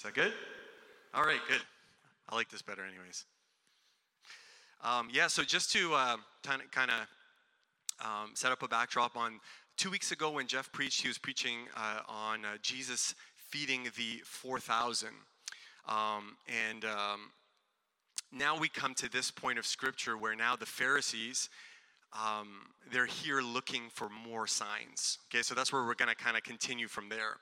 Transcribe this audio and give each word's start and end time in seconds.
Is 0.00 0.04
that 0.04 0.14
good? 0.14 0.32
All 1.12 1.24
right, 1.24 1.40
good. 1.46 1.60
I 2.30 2.34
like 2.34 2.48
this 2.48 2.62
better, 2.62 2.82
anyways. 2.82 3.26
Um, 4.82 5.10
yeah, 5.12 5.26
so 5.26 5.42
just 5.42 5.70
to 5.72 5.92
uh, 5.92 6.16
kind 6.42 6.90
of 6.90 7.06
um, 8.02 8.30
set 8.32 8.50
up 8.50 8.62
a 8.62 8.68
backdrop 8.68 9.14
on 9.14 9.40
two 9.76 9.90
weeks 9.90 10.10
ago 10.10 10.30
when 10.30 10.46
Jeff 10.46 10.72
preached, 10.72 11.02
he 11.02 11.08
was 11.08 11.18
preaching 11.18 11.66
uh, 11.76 12.00
on 12.08 12.46
uh, 12.46 12.52
Jesus 12.62 13.14
feeding 13.36 13.90
the 13.94 14.22
4,000. 14.24 15.10
Um, 15.86 16.38
and 16.70 16.86
um, 16.86 17.32
now 18.32 18.58
we 18.58 18.70
come 18.70 18.94
to 18.94 19.08
this 19.10 19.30
point 19.30 19.58
of 19.58 19.66
scripture 19.66 20.16
where 20.16 20.34
now 20.34 20.56
the 20.56 20.64
Pharisees, 20.64 21.50
um, 22.14 22.68
they're 22.90 23.04
here 23.04 23.42
looking 23.42 23.90
for 23.92 24.08
more 24.08 24.46
signs. 24.46 25.18
Okay, 25.28 25.42
so 25.42 25.54
that's 25.54 25.74
where 25.74 25.84
we're 25.84 25.94
going 25.94 26.08
to 26.08 26.14
kind 26.14 26.38
of 26.38 26.42
continue 26.42 26.88
from 26.88 27.10
there. 27.10 27.36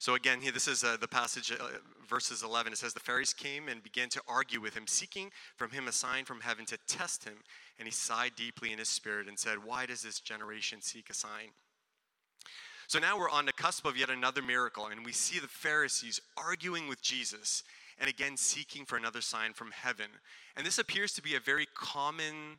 So 0.00 0.14
again, 0.14 0.40
here 0.40 0.52
this 0.52 0.68
is 0.68 0.84
uh, 0.84 0.96
the 1.00 1.08
passage, 1.08 1.50
uh, 1.50 1.64
verses 2.08 2.44
11. 2.44 2.72
It 2.72 2.78
says, 2.78 2.94
The 2.94 3.00
Pharisees 3.00 3.34
came 3.34 3.68
and 3.68 3.82
began 3.82 4.08
to 4.10 4.22
argue 4.28 4.60
with 4.60 4.74
him, 4.76 4.86
seeking 4.86 5.30
from 5.56 5.70
him 5.70 5.88
a 5.88 5.92
sign 5.92 6.24
from 6.24 6.40
heaven 6.40 6.64
to 6.66 6.78
test 6.86 7.24
him. 7.24 7.34
And 7.78 7.86
he 7.88 7.92
sighed 7.92 8.32
deeply 8.36 8.72
in 8.72 8.78
his 8.78 8.88
spirit 8.88 9.26
and 9.26 9.36
said, 9.36 9.64
Why 9.64 9.86
does 9.86 10.02
this 10.02 10.20
generation 10.20 10.80
seek 10.82 11.10
a 11.10 11.14
sign? 11.14 11.50
So 12.86 13.00
now 13.00 13.18
we're 13.18 13.28
on 13.28 13.44
the 13.44 13.52
cusp 13.52 13.84
of 13.84 13.96
yet 13.98 14.08
another 14.08 14.40
miracle, 14.40 14.86
and 14.86 15.04
we 15.04 15.12
see 15.12 15.40
the 15.40 15.48
Pharisees 15.48 16.20
arguing 16.36 16.88
with 16.88 17.02
Jesus 17.02 17.64
and 18.00 18.08
again 18.08 18.36
seeking 18.36 18.84
for 18.84 18.96
another 18.96 19.20
sign 19.20 19.52
from 19.52 19.72
heaven. 19.72 20.06
And 20.56 20.64
this 20.64 20.78
appears 20.78 21.12
to 21.14 21.22
be 21.22 21.34
a 21.34 21.40
very 21.40 21.66
common 21.74 22.58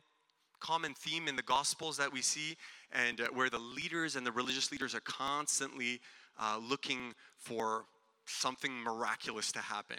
common 0.60 0.92
theme 0.92 1.26
in 1.26 1.36
the 1.36 1.42
gospels 1.42 1.96
that 1.96 2.12
we 2.12 2.20
see 2.20 2.54
and 2.92 3.22
uh, 3.22 3.28
where 3.32 3.48
the 3.48 3.58
leaders 3.58 4.14
and 4.14 4.26
the 4.26 4.32
religious 4.32 4.70
leaders 4.70 4.94
are 4.94 5.00
constantly 5.00 5.98
uh, 6.38 6.58
looking 6.62 7.14
for 7.36 7.84
something 8.26 8.72
miraculous 8.72 9.52
to 9.52 9.58
happen. 9.60 9.98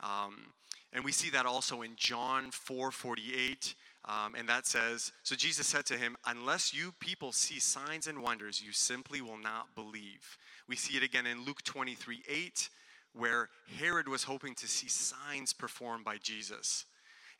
Um, 0.00 0.52
and 0.92 1.04
we 1.04 1.12
see 1.12 1.30
that 1.30 1.46
also 1.46 1.82
in 1.82 1.92
John 1.96 2.50
4 2.50 2.90
48. 2.90 3.74
Um, 4.04 4.34
and 4.34 4.48
that 4.48 4.66
says, 4.66 5.12
So 5.22 5.36
Jesus 5.36 5.66
said 5.66 5.86
to 5.86 5.96
him, 5.96 6.16
Unless 6.26 6.74
you 6.74 6.92
people 6.98 7.32
see 7.32 7.60
signs 7.60 8.06
and 8.06 8.22
wonders, 8.22 8.60
you 8.60 8.72
simply 8.72 9.20
will 9.20 9.38
not 9.38 9.74
believe. 9.74 10.38
We 10.68 10.76
see 10.76 10.96
it 10.96 11.04
again 11.04 11.26
in 11.26 11.44
Luke 11.44 11.62
23 11.62 12.22
8, 12.28 12.68
where 13.14 13.48
Herod 13.78 14.08
was 14.08 14.24
hoping 14.24 14.54
to 14.56 14.66
see 14.66 14.88
signs 14.88 15.52
performed 15.52 16.04
by 16.04 16.18
Jesus. 16.18 16.84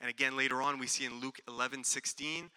And 0.01 0.09
again, 0.09 0.37
later 0.37 0.63
on, 0.63 0.79
we 0.79 0.87
see 0.87 1.05
in 1.05 1.21
Luke 1.21 1.41
11 1.49 1.85
16, 1.85 2.51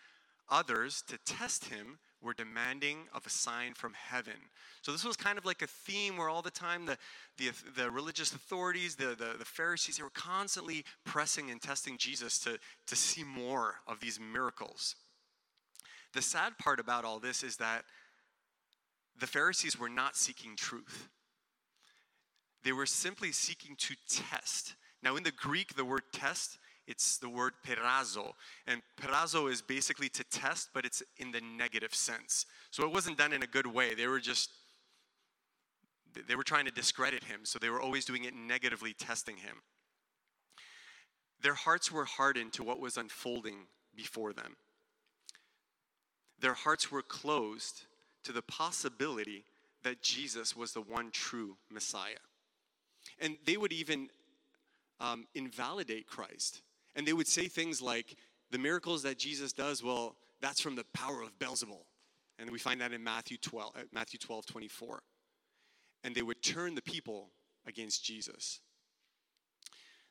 others 0.50 1.03
to 1.08 1.18
test 1.26 1.66
him 1.66 1.98
were 2.26 2.34
demanding 2.34 3.08
of 3.14 3.26
a 3.26 3.30
sign 3.30 3.73
from 3.73 3.94
heaven. 3.94 4.34
So 4.81 4.92
this 4.92 5.06
was 5.06 5.16
kind 5.16 5.38
of 5.38 5.45
like 5.45 5.62
a 5.62 5.68
theme 5.68 6.18
where 6.18 6.28
all 6.28 6.42
the 6.42 6.52
time 6.52 6.86
the, 6.86 6.98
the, 7.38 7.52
the 7.76 7.90
religious 7.90 8.34
authorities, 8.34 8.95
the, 8.95 9.16
the, 9.18 9.36
the 9.38 9.45
Pharisees, 9.45 9.98
they 9.98 10.04
were 10.04 10.09
constantly 10.09 10.84
pressing 11.06 11.52
and 11.52 11.62
testing 11.62 11.98
Jesus 11.98 12.40
to, 12.40 12.58
to 12.88 12.96
see 12.96 13.23
more 13.23 13.76
of 13.88 14.00
these 14.00 14.20
miracles. 14.20 14.96
The 16.14 16.22
sad 16.22 16.58
part 16.58 16.80
about 16.80 17.06
all 17.06 17.20
this 17.20 17.44
is 17.44 17.58
that 17.58 17.84
the 19.20 19.28
Pharisees 19.28 19.80
were 19.80 19.90
not 19.90 20.18
seeking 20.18 20.56
truth. 20.56 21.08
They 22.64 22.72
were 22.72 22.86
simply 22.86 23.31
seeking 23.31 23.76
to 23.78 23.96
test. 24.09 24.76
Now, 25.03 25.16
in 25.16 25.23
the 25.23 25.31
Greek, 25.31 25.76
the 25.76 25.86
word 25.86 26.02
test 26.12 26.58
it's 26.88 27.17
the 27.17 27.30
word 27.30 27.53
peirazo. 27.66 28.33
And 28.67 28.81
peirazo 29.02 29.52
is 29.52 29.61
basically 29.61 30.09
to 30.09 30.23
test, 30.25 30.69
but 30.73 30.86
it's 30.86 31.02
in 31.17 31.31
the 31.31 31.41
negative 31.41 31.94
sense. 31.94 32.45
So 32.72 32.83
it 32.83 32.91
wasn't 32.91 33.17
done 33.17 33.33
in 33.33 33.44
a 33.44 33.47
good 33.47 33.67
way. 33.67 33.95
They 33.95 34.08
were 34.08 34.19
just, 34.19 34.52
they 36.28 36.36
were 36.36 36.44
trying 36.44 36.66
to 36.66 36.72
discredit 36.72 37.23
him. 37.23 37.41
So 37.44 37.59
they 37.59 37.69
were 37.69 37.81
always 37.81 38.06
doing 38.06 38.25
it 38.25 38.36
negatively, 38.36 38.94
testing 38.94 39.38
him. 39.38 39.58
Their 41.41 41.56
hearts 41.56 41.91
were 41.91 42.06
hardened 42.06 42.53
to 42.53 42.63
what 42.63 42.80
was 42.80 42.97
unfolding 42.97 43.67
before 43.95 44.34
them. 44.34 44.56
Their 46.40 46.53
hearts 46.53 46.91
were 46.91 47.01
closed 47.01 47.84
to 48.24 48.31
the 48.31 48.41
possibility 48.41 49.45
that 49.84 50.01
Jesus 50.01 50.56
was 50.56 50.74
the 50.74 50.81
one 50.81 51.12
true 51.12 51.57
Messiah. 51.72 52.24
And 53.19 53.38
they 53.45 53.57
would 53.57 53.72
even 53.72 54.09
um, 55.00 55.28
invalidate 55.35 56.07
Christ. 56.07 56.62
And 56.95 57.06
they 57.06 57.13
would 57.13 57.28
say 57.28 57.47
things 57.47 57.81
like, 57.81 58.16
the 58.51 58.57
miracles 58.57 59.03
that 59.03 59.17
Jesus 59.17 59.53
does, 59.53 59.83
well, 59.83 60.16
that's 60.41 60.61
from 60.61 60.75
the 60.75 60.85
power 60.94 61.22
of 61.22 61.38
Beelzebul. 61.39 61.83
And 62.38 62.50
we 62.50 62.59
find 62.59 62.81
that 62.81 62.94
in 62.94 63.03
Matthew 63.03 63.38
12, 63.38 63.73
uh, 63.75 63.79
Matthew 63.91 64.19
12 64.19 64.45
24. 64.45 65.01
And 66.03 66.13
they 66.13 66.22
would 66.22 66.41
turn 66.44 66.75
the 66.75 66.81
people 66.81 67.31
against 67.66 68.03
Jesus. 68.03 68.59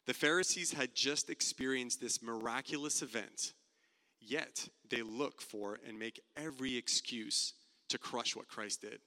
The 0.06 0.14
Pharisees 0.14 0.72
had 0.72 0.94
just 0.94 1.30
experienced 1.30 2.00
this 2.00 2.22
miraculous 2.22 3.00
event, 3.00 3.54
yet 4.20 4.68
they 4.90 5.02
look 5.02 5.40
for 5.40 5.78
and 5.86 5.98
make 5.98 6.20
every 6.36 6.76
excuse 6.76 7.54
to 7.88 7.98
crush 7.98 8.36
what 8.36 8.48
Christ 8.48 8.82
did. 8.82 9.00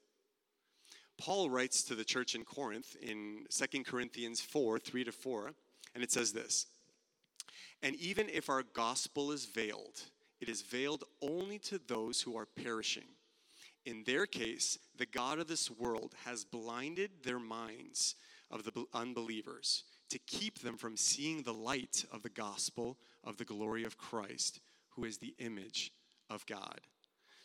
Paul 1.20 1.50
writes 1.50 1.84
to 1.84 1.96
the 1.96 2.06
church 2.06 2.36
in 2.36 2.44
Corinth 2.44 2.96
in 3.02 3.46
2 3.50 3.84
Corinthians 3.84 4.40
4 4.40 4.80
3 4.80 5.04
to 5.04 5.12
4, 5.12 5.54
and 5.94 6.04
it 6.04 6.12
says 6.12 6.32
this 6.32 6.68
and 7.82 7.96
even 7.96 8.28
if 8.30 8.50
our 8.50 8.64
gospel 8.64 9.32
is 9.32 9.46
veiled, 9.46 10.02
it 10.40 10.50
is 10.50 10.62
veiled 10.62 11.04
only 11.22 11.60
to 11.60 11.80
those 11.88 12.22
who 12.22 12.38
are 12.38 12.46
perishing. 12.46 13.08
In 13.86 14.04
their 14.06 14.26
case, 14.26 14.78
the 14.98 15.06
God 15.06 15.40
of 15.40 15.48
this 15.48 15.72
world 15.72 16.14
has 16.26 16.44
blinded 16.44 17.12
their 17.24 17.40
minds 17.40 18.16
of 18.52 18.64
the 18.64 18.86
unbelievers 18.94 19.84
to 20.10 20.20
keep 20.20 20.60
them 20.60 20.78
from 20.78 20.98
seeing 20.98 21.44
the 21.44 21.54
light 21.54 22.06
of 22.12 22.22
the 22.22 22.30
gospel 22.30 22.98
of 23.24 23.38
the 23.38 23.46
glory 23.46 23.84
of 23.84 23.98
Christ, 23.98 24.60
who 24.90 25.06
is 25.06 25.18
the 25.18 25.36
image 25.40 25.92
of 26.30 26.46
God. 26.46 26.82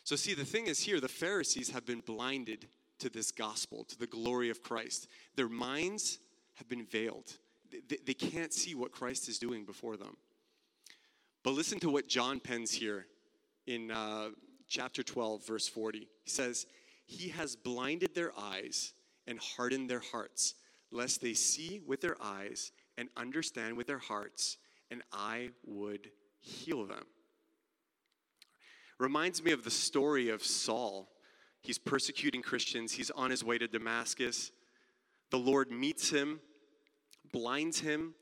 So, 0.03 0.15
see, 0.15 0.33
the 0.33 0.45
thing 0.45 0.67
is 0.67 0.81
here, 0.81 0.99
the 0.99 1.07
Pharisees 1.07 1.69
have 1.69 1.85
been 1.85 2.01
blinded 2.01 2.67
to 2.99 3.09
this 3.09 3.31
gospel, 3.31 3.85
to 3.85 3.97
the 3.97 4.07
glory 4.07 4.49
of 4.49 4.61
Christ. 4.61 5.07
Their 5.35 5.49
minds 5.49 6.19
have 6.55 6.67
been 6.67 6.85
veiled 6.85 7.37
they, 8.05 8.13
can't 8.13 8.53
see 8.53 8.75
what 8.75 8.91
Christ 8.91 9.27
is 9.29 9.39
doing 9.39 9.65
before 9.65 9.97
them. 9.97 10.17
But 11.43 11.53
listen 11.53 11.79
to 11.79 11.89
what 11.89 12.07
John 12.07 12.39
pens 12.39 12.71
here 12.71 13.07
in 13.67 13.91
uh, 13.91 14.29
chapter 14.67 15.03
12, 15.03 15.45
verse 15.45 15.67
40. 15.67 15.99
He 15.99 16.29
says, 16.29 16.65
He 17.05 17.29
has 17.29 17.55
blinded 17.55 18.15
their 18.15 18.31
eyes 18.37 18.93
and 19.27 19.39
hardened 19.39 19.89
their 19.89 20.01
hearts, 20.11 20.55
lest 20.91 21.21
they 21.21 21.33
see 21.33 21.81
with 21.85 22.01
their 22.01 22.17
eyes 22.21 22.71
and 22.97 23.09
understand 23.17 23.77
with 23.77 23.87
their 23.87 23.99
hearts, 23.99 24.57
and 24.91 25.01
I 25.11 25.49
would 25.65 26.11
heal 26.39 26.85
them. 26.85 27.05
Reminds 28.99 29.43
me 29.43 29.51
of 29.51 29.63
the 29.63 29.71
story 29.71 30.29
of 30.29 30.43
Saul. 30.43 31.09
He's 31.61 31.77
persecuting 31.77 32.41
Christians, 32.41 32.93
he's 32.93 33.11
on 33.11 33.31
his 33.31 33.43
way 33.43 33.57
to 33.57 33.67
Damascus. 33.67 34.51
The 35.31 35.39
Lord 35.39 35.71
meets 35.71 36.09
him 36.09 36.39
blinds 37.33 37.79
him 37.79 38.13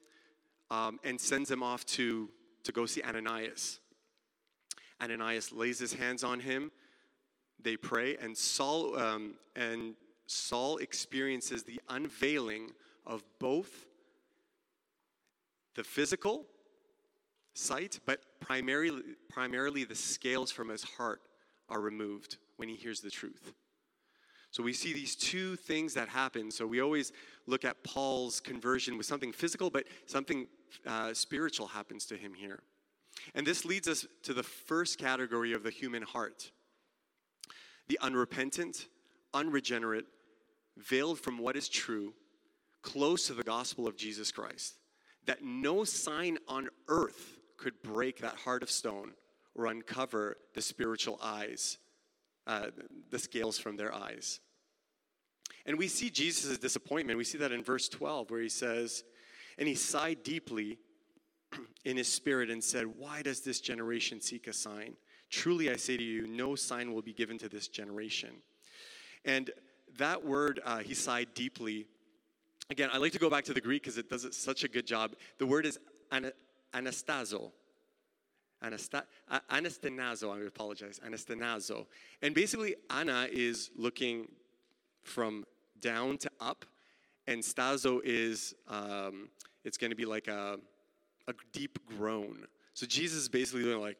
um, 0.71 0.99
and 1.03 1.21
sends 1.21 1.51
him 1.51 1.61
off 1.61 1.85
to, 1.85 2.29
to 2.63 2.71
go 2.71 2.87
see 2.87 3.03
Ananias. 3.03 3.79
Ananias 4.99 5.51
lays 5.51 5.77
his 5.77 5.93
hands 5.93 6.23
on 6.23 6.39
him. 6.39 6.71
They 7.61 7.77
pray, 7.77 8.17
and 8.17 8.35
Saul 8.35 8.97
um, 8.97 9.35
and 9.55 9.93
Saul 10.25 10.77
experiences 10.77 11.63
the 11.63 11.79
unveiling 11.89 12.71
of 13.05 13.23
both 13.37 13.85
the 15.75 15.83
physical 15.83 16.45
sight, 17.53 17.99
but 18.05 18.21
primarily, 18.39 19.03
primarily 19.29 19.83
the 19.83 19.95
scales 19.95 20.51
from 20.51 20.69
his 20.69 20.83
heart 20.83 21.21
are 21.69 21.81
removed 21.81 22.37
when 22.57 22.69
he 22.69 22.75
hears 22.75 23.01
the 23.01 23.11
truth. 23.11 23.53
So 24.51 24.61
we 24.61 24.73
see 24.73 24.91
these 24.91 25.15
two 25.15 25.55
things 25.55 25.93
that 25.93 26.09
happen. 26.09 26.51
So 26.51 26.67
we 26.67 26.81
always 26.81 27.13
look 27.47 27.63
at 27.63 27.81
Paul's 27.83 28.41
conversion 28.41 28.97
with 28.97 29.05
something 29.05 29.31
physical, 29.31 29.69
but 29.69 29.85
something 30.05 30.47
uh, 30.85 31.13
spiritual 31.13 31.67
happens 31.67 32.05
to 32.07 32.17
him 32.17 32.33
here. 32.33 32.59
And 33.33 33.47
this 33.47 33.65
leads 33.65 33.87
us 33.87 34.05
to 34.23 34.33
the 34.33 34.43
first 34.43 34.97
category 34.97 35.53
of 35.53 35.63
the 35.63 35.71
human 35.71 36.03
heart 36.03 36.51
the 37.87 37.99
unrepentant, 38.01 38.87
unregenerate, 39.33 40.05
veiled 40.77 41.19
from 41.19 41.37
what 41.37 41.57
is 41.57 41.67
true, 41.67 42.13
close 42.81 43.27
to 43.27 43.33
the 43.33 43.43
gospel 43.43 43.85
of 43.85 43.97
Jesus 43.97 44.31
Christ. 44.31 44.75
That 45.25 45.43
no 45.43 45.83
sign 45.83 46.37
on 46.47 46.69
earth 46.87 47.37
could 47.57 47.81
break 47.83 48.21
that 48.21 48.35
heart 48.35 48.63
of 48.63 48.71
stone 48.71 49.11
or 49.55 49.65
uncover 49.65 50.37
the 50.53 50.61
spiritual 50.61 51.19
eyes 51.21 51.79
uh, 52.47 52.67
the 53.09 53.19
scales 53.19 53.57
from 53.57 53.77
their 53.77 53.93
eyes. 53.93 54.39
And 55.65 55.77
we 55.77 55.87
see 55.87 56.09
Jesus' 56.09 56.57
disappointment. 56.57 57.17
We 57.17 57.23
see 57.23 57.37
that 57.37 57.51
in 57.51 57.63
verse 57.63 57.87
12, 57.87 58.31
where 58.31 58.41
he 58.41 58.49
says, 58.49 59.03
And 59.57 59.67
he 59.67 59.75
sighed 59.75 60.23
deeply 60.23 60.79
in 61.85 61.97
his 61.97 62.11
spirit 62.11 62.49
and 62.49 62.63
said, 62.63 62.87
Why 62.97 63.21
does 63.21 63.41
this 63.41 63.61
generation 63.61 64.21
seek 64.21 64.47
a 64.47 64.53
sign? 64.53 64.95
Truly 65.29 65.71
I 65.71 65.77
say 65.77 65.95
to 65.95 66.03
you, 66.03 66.27
no 66.27 66.55
sign 66.55 66.93
will 66.93 67.01
be 67.01 67.13
given 67.13 67.37
to 67.39 67.47
this 67.47 67.69
generation. 67.69 68.31
And 69.23 69.49
that 69.97 70.25
word, 70.25 70.59
uh, 70.65 70.79
he 70.79 70.93
sighed 70.93 71.29
deeply, 71.33 71.87
again, 72.69 72.89
I 72.91 72.97
like 72.97 73.13
to 73.13 73.19
go 73.19 73.29
back 73.29 73.45
to 73.45 73.53
the 73.53 73.61
Greek 73.61 73.83
because 73.83 73.97
it 73.97 74.09
does 74.09 74.25
it 74.25 74.33
such 74.33 74.65
a 74.65 74.67
good 74.67 74.85
job. 74.85 75.13
The 75.37 75.45
word 75.45 75.65
is 75.65 75.79
ana, 76.11 76.33
anastazo. 76.73 77.51
Anasta, 78.63 79.03
anastenazo, 79.49 80.35
I 80.35 80.45
apologize, 80.45 80.99
anastenazo. 81.05 81.87
And 82.21 82.35
basically, 82.35 82.75
ana 82.89 83.27
is 83.31 83.71
looking 83.75 84.27
from 85.03 85.45
down 85.79 86.17
to 86.19 86.31
up, 86.39 86.65
and 87.27 87.41
stazo 87.41 88.01
is, 88.03 88.53
um, 88.67 89.29
it's 89.63 89.77
going 89.77 89.89
to 89.89 89.95
be 89.95 90.05
like 90.05 90.27
a, 90.27 90.59
a 91.27 91.33
deep 91.51 91.79
groan. 91.85 92.45
So 92.73 92.85
Jesus 92.85 93.23
is 93.23 93.29
basically 93.29 93.63
doing 93.63 93.81
like, 93.81 93.97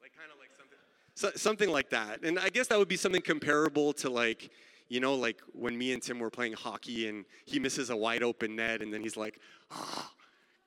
like 0.00 0.12
kind 0.16 0.30
of 0.32 0.38
like 0.38 0.50
something, 0.56 0.78
so, 1.14 1.30
something 1.36 1.70
like 1.70 1.90
that. 1.90 2.24
And 2.24 2.38
I 2.38 2.48
guess 2.48 2.68
that 2.68 2.78
would 2.78 2.88
be 2.88 2.96
something 2.96 3.22
comparable 3.22 3.92
to 3.94 4.10
like, 4.10 4.50
you 4.88 5.00
know, 5.00 5.14
like 5.14 5.40
when 5.52 5.76
me 5.76 5.92
and 5.92 6.02
Tim 6.02 6.18
were 6.18 6.30
playing 6.30 6.54
hockey 6.54 7.08
and 7.08 7.24
he 7.44 7.58
misses 7.58 7.90
a 7.90 7.96
wide 7.96 8.22
open 8.22 8.56
net 8.56 8.82
and 8.82 8.92
then 8.92 9.02
he's 9.02 9.16
like, 9.16 9.38
ah, 9.70 10.10
oh, 10.10 10.23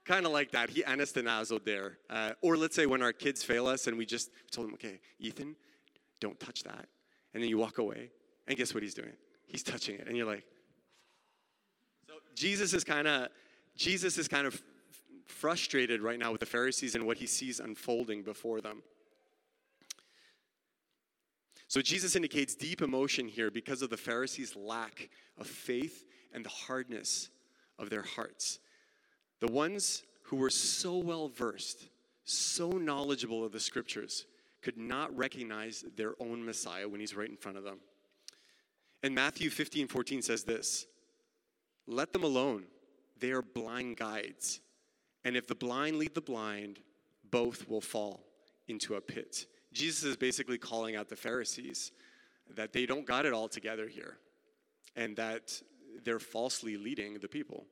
kind 0.07 0.25
of 0.25 0.31
like 0.31 0.51
that. 0.51 0.69
He 0.69 0.83
anastenazoed 0.83 1.65
there. 1.65 1.97
Uh, 2.09 2.31
or 2.41 2.57
let's 2.57 2.75
say 2.75 2.85
when 2.85 3.03
our 3.03 3.13
kids 3.13 3.43
fail 3.43 3.67
us 3.67 3.87
and 3.87 3.97
we 3.97 4.05
just 4.05 4.31
told 4.51 4.67
them, 4.67 4.73
okay, 4.75 4.99
Ethan, 5.19 5.55
don't 6.19 6.39
touch 6.39 6.63
that. 6.63 6.87
And 7.33 7.43
then 7.43 7.49
you 7.49 7.57
walk 7.57 7.77
away 7.77 8.09
and 8.47 8.57
guess 8.57 8.73
what 8.73 8.81
he's 8.81 8.93
doing? 8.93 9.13
He's 9.45 9.63
touching 9.63 9.95
it. 9.95 10.07
And 10.07 10.17
you're 10.17 10.25
like, 10.25 10.43
so 12.07 12.13
Jesus 12.35 12.73
is 12.73 12.83
kind 12.83 13.07
of, 13.07 13.27
Jesus 13.75 14.17
is 14.17 14.27
kind 14.27 14.47
of 14.47 14.61
frustrated 15.25 16.01
right 16.01 16.17
now 16.17 16.31
with 16.31 16.39
the 16.39 16.45
Pharisees 16.47 16.95
and 16.95 17.05
what 17.05 17.17
he 17.17 17.27
sees 17.27 17.59
unfolding 17.59 18.23
before 18.23 18.61
them. 18.61 18.81
So 21.67 21.81
Jesus 21.81 22.15
indicates 22.15 22.55
deep 22.55 22.81
emotion 22.81 23.27
here 23.27 23.51
because 23.51 23.81
of 23.81 23.89
the 23.89 23.97
Pharisees' 23.97 24.55
lack 24.55 25.09
of 25.37 25.47
faith 25.47 26.05
and 26.33 26.45
the 26.45 26.49
hardness 26.49 27.29
of 27.77 27.89
their 27.89 28.03
hearts. 28.03 28.59
The 29.39 29.51
ones 29.51 30.03
who 30.23 30.37
were 30.37 30.49
so 30.49 30.97
well 30.97 31.27
versed, 31.27 31.87
so 32.25 32.69
knowledgeable 32.71 33.45
of 33.45 33.51
the 33.51 33.59
scriptures, 33.59 34.25
could 34.61 34.77
not 34.77 35.15
recognize 35.15 35.85
their 35.95 36.13
own 36.19 36.43
Messiah 36.43 36.87
when 36.89 36.99
he's 36.99 37.15
right 37.15 37.29
in 37.29 37.37
front 37.37 37.57
of 37.57 37.63
them. 37.63 37.79
And 39.03 39.13
Matthew 39.13 39.49
15 39.49 39.87
14 39.87 40.21
says 40.21 40.43
this 40.43 40.87
Let 41.85 42.13
them 42.13 42.23
alone. 42.23 42.65
They 43.19 43.31
are 43.31 43.41
blind 43.41 43.97
guides. 43.97 44.59
And 45.23 45.35
if 45.35 45.47
the 45.47 45.55
blind 45.55 45.97
lead 45.97 46.13
the 46.13 46.21
blind, 46.21 46.79
both 47.31 47.67
will 47.67 47.81
fall 47.81 48.23
into 48.67 48.95
a 48.95 49.01
pit. 49.01 49.45
Jesus 49.73 50.03
is 50.03 50.15
basically 50.15 50.57
calling 50.57 50.95
out 50.95 51.09
the 51.09 51.15
Pharisees 51.15 51.91
that 52.55 52.73
they 52.73 52.85
don't 52.85 53.05
got 53.05 53.25
it 53.25 53.33
all 53.33 53.47
together 53.47 53.87
here 53.87 54.17
and 54.95 55.15
that 55.17 55.61
they're 56.03 56.19
falsely 56.19 56.77
leading 56.77 57.15
the 57.19 57.27
people. 57.27 57.65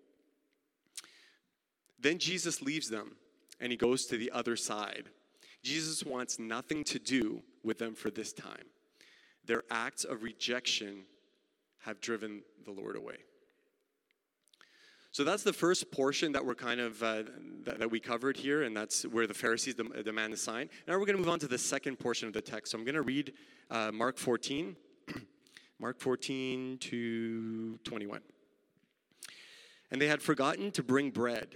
Then 2.06 2.19
Jesus 2.19 2.62
leaves 2.62 2.88
them 2.88 3.16
and 3.60 3.72
he 3.72 3.78
goes 3.78 4.06
to 4.06 4.18
the 4.18 4.30
other 4.31 4.56
side. 4.56 5.06
Jesus 5.63 6.04
wants 6.04 6.38
nothing 6.38 6.84
to 6.84 7.00
do 7.00 7.42
with 7.63 7.80
them 7.80 7.96
for 7.96 8.12
this 8.12 8.31
time. 8.31 8.66
Their 9.44 9.63
acts 9.72 10.04
of 10.04 10.22
rejection 10.22 11.06
have 11.80 12.00
driven 12.02 12.44
the 12.63 12.69
Lord 12.69 12.96
away. 12.96 13.18
So 15.10 15.24
that's 15.24 15.42
the 15.42 15.52
first 15.52 15.92
portion 15.92 16.31
that 16.34 16.46
we're 16.46 16.54
kind 16.54 16.80
of 16.80 17.02
uh, 17.02 17.24
that, 17.63 17.80
that, 17.80 17.90
we 17.90 18.00
covered 18.00 18.38
here, 18.38 18.62
and 18.62 18.78
that's 18.78 19.04
where 19.07 19.25
the 19.25 19.34
Pharisees 19.34 19.74
demand 19.74 20.31
the 20.31 20.38
sign. 20.38 20.69
Now 20.88 21.00
we're 21.00 21.07
going 21.07 21.18
to 21.18 21.24
move 21.24 21.30
on 21.30 21.40
to 21.40 21.48
the 21.48 21.57
second 21.57 21.98
portion 21.98 22.28
of 22.28 22.36
the 22.36 22.42
text. 22.42 22.74
So 22.74 22.78
I'm 22.78 22.84
going 22.84 22.94
to 22.94 23.02
read 23.02 23.34
uh, 23.72 23.92
Mark 23.92 24.19
14, 24.19 24.75
Mark 25.80 26.00
14 26.00 26.78
to 26.81 27.80
21. 27.84 28.22
And 29.90 30.00
they 30.00 30.07
had 30.07 30.22
forgotten 30.22 30.69
to 30.72 30.84
bring 30.84 31.10
bread, 31.10 31.56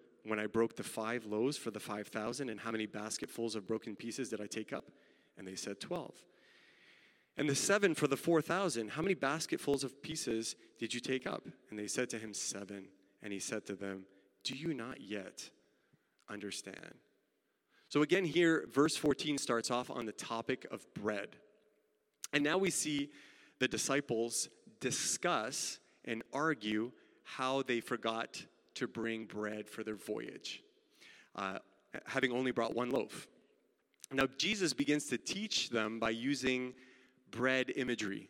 when 0.25 0.39
I 0.39 0.47
broke 0.47 0.75
the 0.75 0.83
five 0.83 1.25
loaves 1.25 1.57
for 1.57 1.71
the 1.71 1.79
5,000? 1.79 2.49
And 2.49 2.59
how 2.59 2.71
many 2.71 2.85
basketfuls 2.85 3.55
of 3.55 3.67
broken 3.67 3.95
pieces 3.95 4.29
did 4.29 4.41
I 4.41 4.47
take 4.47 4.73
up? 4.73 4.85
And 5.37 5.47
they 5.47 5.55
said, 5.55 5.79
12. 5.79 6.13
And 7.37 7.49
the 7.49 7.55
seven 7.55 7.95
for 7.95 8.07
the 8.07 8.17
4,000, 8.17 8.89
how 8.89 9.01
many 9.01 9.15
basketfuls 9.15 9.83
of 9.83 10.01
pieces 10.01 10.55
did 10.77 10.93
you 10.93 10.99
take 10.99 11.25
up? 11.25 11.47
And 11.69 11.79
they 11.79 11.87
said 11.87 12.09
to 12.11 12.19
him, 12.19 12.33
Seven. 12.33 12.87
And 13.23 13.31
he 13.31 13.39
said 13.39 13.65
to 13.67 13.75
them, 13.75 14.05
do 14.43 14.55
you 14.55 14.73
not 14.73 15.01
yet 15.01 15.49
understand? 16.29 16.95
So, 17.89 18.01
again, 18.01 18.25
here, 18.25 18.67
verse 18.71 18.95
14 18.95 19.37
starts 19.37 19.69
off 19.69 19.89
on 19.89 20.05
the 20.05 20.13
topic 20.13 20.65
of 20.71 20.85
bread. 20.93 21.35
And 22.33 22.43
now 22.43 22.57
we 22.57 22.69
see 22.69 23.09
the 23.59 23.67
disciples 23.67 24.47
discuss 24.79 25.79
and 26.05 26.23
argue 26.33 26.91
how 27.23 27.61
they 27.63 27.81
forgot 27.81 28.43
to 28.75 28.87
bring 28.87 29.25
bread 29.25 29.67
for 29.67 29.83
their 29.83 29.95
voyage, 29.95 30.63
uh, 31.35 31.59
having 32.05 32.31
only 32.31 32.51
brought 32.51 32.75
one 32.75 32.89
loaf. 32.89 33.27
Now, 34.11 34.27
Jesus 34.37 34.73
begins 34.73 35.05
to 35.07 35.17
teach 35.17 35.69
them 35.69 35.99
by 35.99 36.09
using 36.09 36.73
bread 37.31 37.71
imagery 37.75 38.29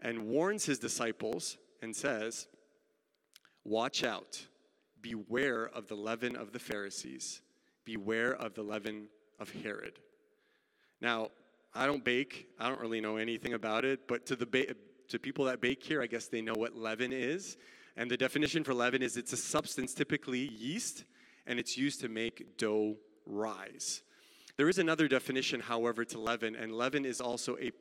and 0.00 0.26
warns 0.26 0.64
his 0.64 0.78
disciples 0.78 1.58
and 1.82 1.94
says, 1.94 2.46
Watch 3.64 4.04
out 4.04 4.46
Beware 5.06 5.70
of 5.72 5.86
the 5.86 5.94
leaven 5.94 6.34
of 6.34 6.52
the 6.52 6.58
Pharisees. 6.58 7.40
Beware 7.84 8.34
of 8.34 8.54
the 8.54 8.62
leaven 8.62 9.06
of 9.38 9.48
Herod. 9.62 10.00
Now, 11.00 11.28
I 11.74 11.86
don't 11.86 12.04
bake. 12.04 12.48
I 12.58 12.68
don't 12.68 12.80
really 12.80 13.00
know 13.00 13.16
anything 13.16 13.54
about 13.54 13.84
it, 13.84 14.08
but 14.08 14.26
to 14.26 14.34
the 14.34 14.46
ba- 14.46 14.74
to 15.08 15.18
people 15.20 15.44
that 15.44 15.60
bake 15.60 15.80
here, 15.80 16.02
I 16.02 16.08
guess 16.08 16.26
they 16.26 16.40
know 16.40 16.54
what 16.54 16.74
leaven 16.74 17.12
is. 17.12 17.56
And 17.96 18.10
the 18.10 18.16
definition 18.16 18.62
for 18.62 18.74
leaven 18.74 19.02
is 19.02 19.16
it's 19.16 19.32
a 19.32 19.38
substance, 19.38 19.94
typically 19.94 20.48
yeast, 20.48 21.04
and 21.46 21.58
it's 21.58 21.78
used 21.78 22.00
to 22.00 22.08
make 22.08 22.58
dough 22.58 22.96
rise. 23.24 24.02
There 24.56 24.68
is 24.68 24.78
another 24.78 25.08
definition, 25.08 25.60
however, 25.60 26.04
to 26.06 26.18
leaven, 26.18 26.56
and 26.56 26.72
leaven 26.72 27.04
is 27.04 27.20
also 27.20 27.56
a 27.58 27.72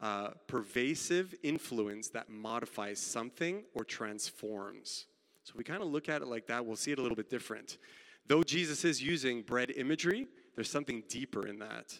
uh, 0.00 0.30
pervasive 0.48 1.34
influence 1.42 2.08
that 2.08 2.28
modifies 2.28 2.98
something 2.98 3.62
or 3.74 3.84
transforms. 3.84 5.06
So 5.44 5.54
we 5.56 5.64
kind 5.64 5.82
of 5.82 5.88
look 5.88 6.08
at 6.08 6.22
it 6.22 6.28
like 6.28 6.46
that, 6.48 6.64
we'll 6.64 6.76
see 6.76 6.92
it 6.92 6.98
a 6.98 7.02
little 7.02 7.16
bit 7.16 7.30
different. 7.30 7.78
Though 8.26 8.42
Jesus 8.42 8.84
is 8.84 9.02
using 9.02 9.42
bread 9.42 9.70
imagery, 9.70 10.26
there's 10.54 10.70
something 10.70 11.02
deeper 11.08 11.46
in 11.46 11.58
that. 11.60 11.98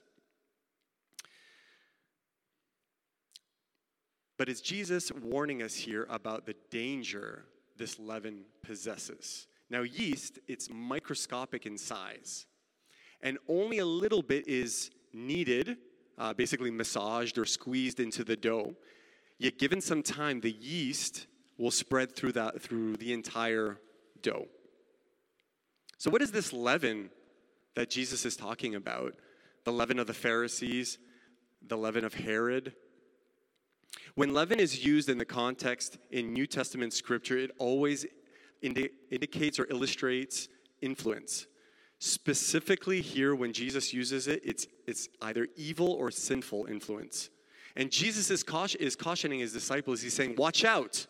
But 4.42 4.48
is 4.48 4.60
Jesus 4.60 5.12
warning 5.12 5.62
us 5.62 5.72
here 5.72 6.04
about 6.10 6.46
the 6.46 6.56
danger 6.68 7.44
this 7.76 8.00
leaven 8.00 8.40
possesses? 8.60 9.46
Now, 9.70 9.82
yeast, 9.82 10.40
it's 10.48 10.68
microscopic 10.68 11.64
in 11.64 11.78
size, 11.78 12.46
and 13.22 13.38
only 13.48 13.78
a 13.78 13.86
little 13.86 14.20
bit 14.20 14.48
is 14.48 14.90
needed, 15.12 15.76
uh, 16.18 16.34
basically 16.34 16.72
massaged 16.72 17.38
or 17.38 17.44
squeezed 17.44 18.00
into 18.00 18.24
the 18.24 18.34
dough. 18.34 18.74
Yet, 19.38 19.60
given 19.60 19.80
some 19.80 20.02
time, 20.02 20.40
the 20.40 20.50
yeast 20.50 21.28
will 21.56 21.70
spread 21.70 22.16
through 22.16 22.32
that 22.32 22.60
through 22.60 22.96
the 22.96 23.12
entire 23.12 23.78
dough. 24.22 24.48
So 25.98 26.10
what 26.10 26.20
is 26.20 26.32
this 26.32 26.52
leaven 26.52 27.10
that 27.76 27.90
Jesus 27.90 28.26
is 28.26 28.36
talking 28.36 28.74
about? 28.74 29.14
The 29.62 29.72
leaven 29.72 30.00
of 30.00 30.08
the 30.08 30.14
Pharisees, 30.14 30.98
the 31.64 31.78
leaven 31.78 32.04
of 32.04 32.14
Herod. 32.14 32.74
When 34.14 34.34
leaven 34.34 34.60
is 34.60 34.84
used 34.84 35.08
in 35.08 35.18
the 35.18 35.24
context 35.24 35.98
in 36.10 36.32
New 36.32 36.46
Testament 36.46 36.92
scripture, 36.92 37.38
it 37.38 37.50
always 37.58 38.04
indi- 38.60 38.90
indicates 39.10 39.58
or 39.58 39.66
illustrates 39.70 40.48
influence. 40.80 41.46
Specifically, 41.98 43.00
here, 43.00 43.34
when 43.34 43.52
Jesus 43.52 43.94
uses 43.94 44.26
it, 44.26 44.42
it's, 44.44 44.66
it's 44.86 45.08
either 45.22 45.46
evil 45.56 45.92
or 45.92 46.10
sinful 46.10 46.66
influence. 46.66 47.30
And 47.76 47.90
Jesus 47.90 48.30
is, 48.30 48.44
is 48.80 48.96
cautioning 48.96 49.40
his 49.40 49.52
disciples. 49.52 50.02
He's 50.02 50.14
saying, 50.14 50.34
Watch 50.36 50.64
out 50.64 51.06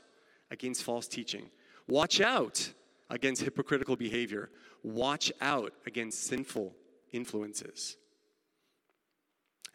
against 0.51 0.83
false 0.83 1.09
teaching. 1.09 1.51
Watch 1.89 2.21
out 2.21 2.73
against 3.11 3.43
hypocritical 3.43 3.97
behavior. 3.97 4.51
Watch 4.85 5.33
out 5.41 5.73
against 5.87 6.25
sinful 6.25 6.75
influences. 7.13 7.97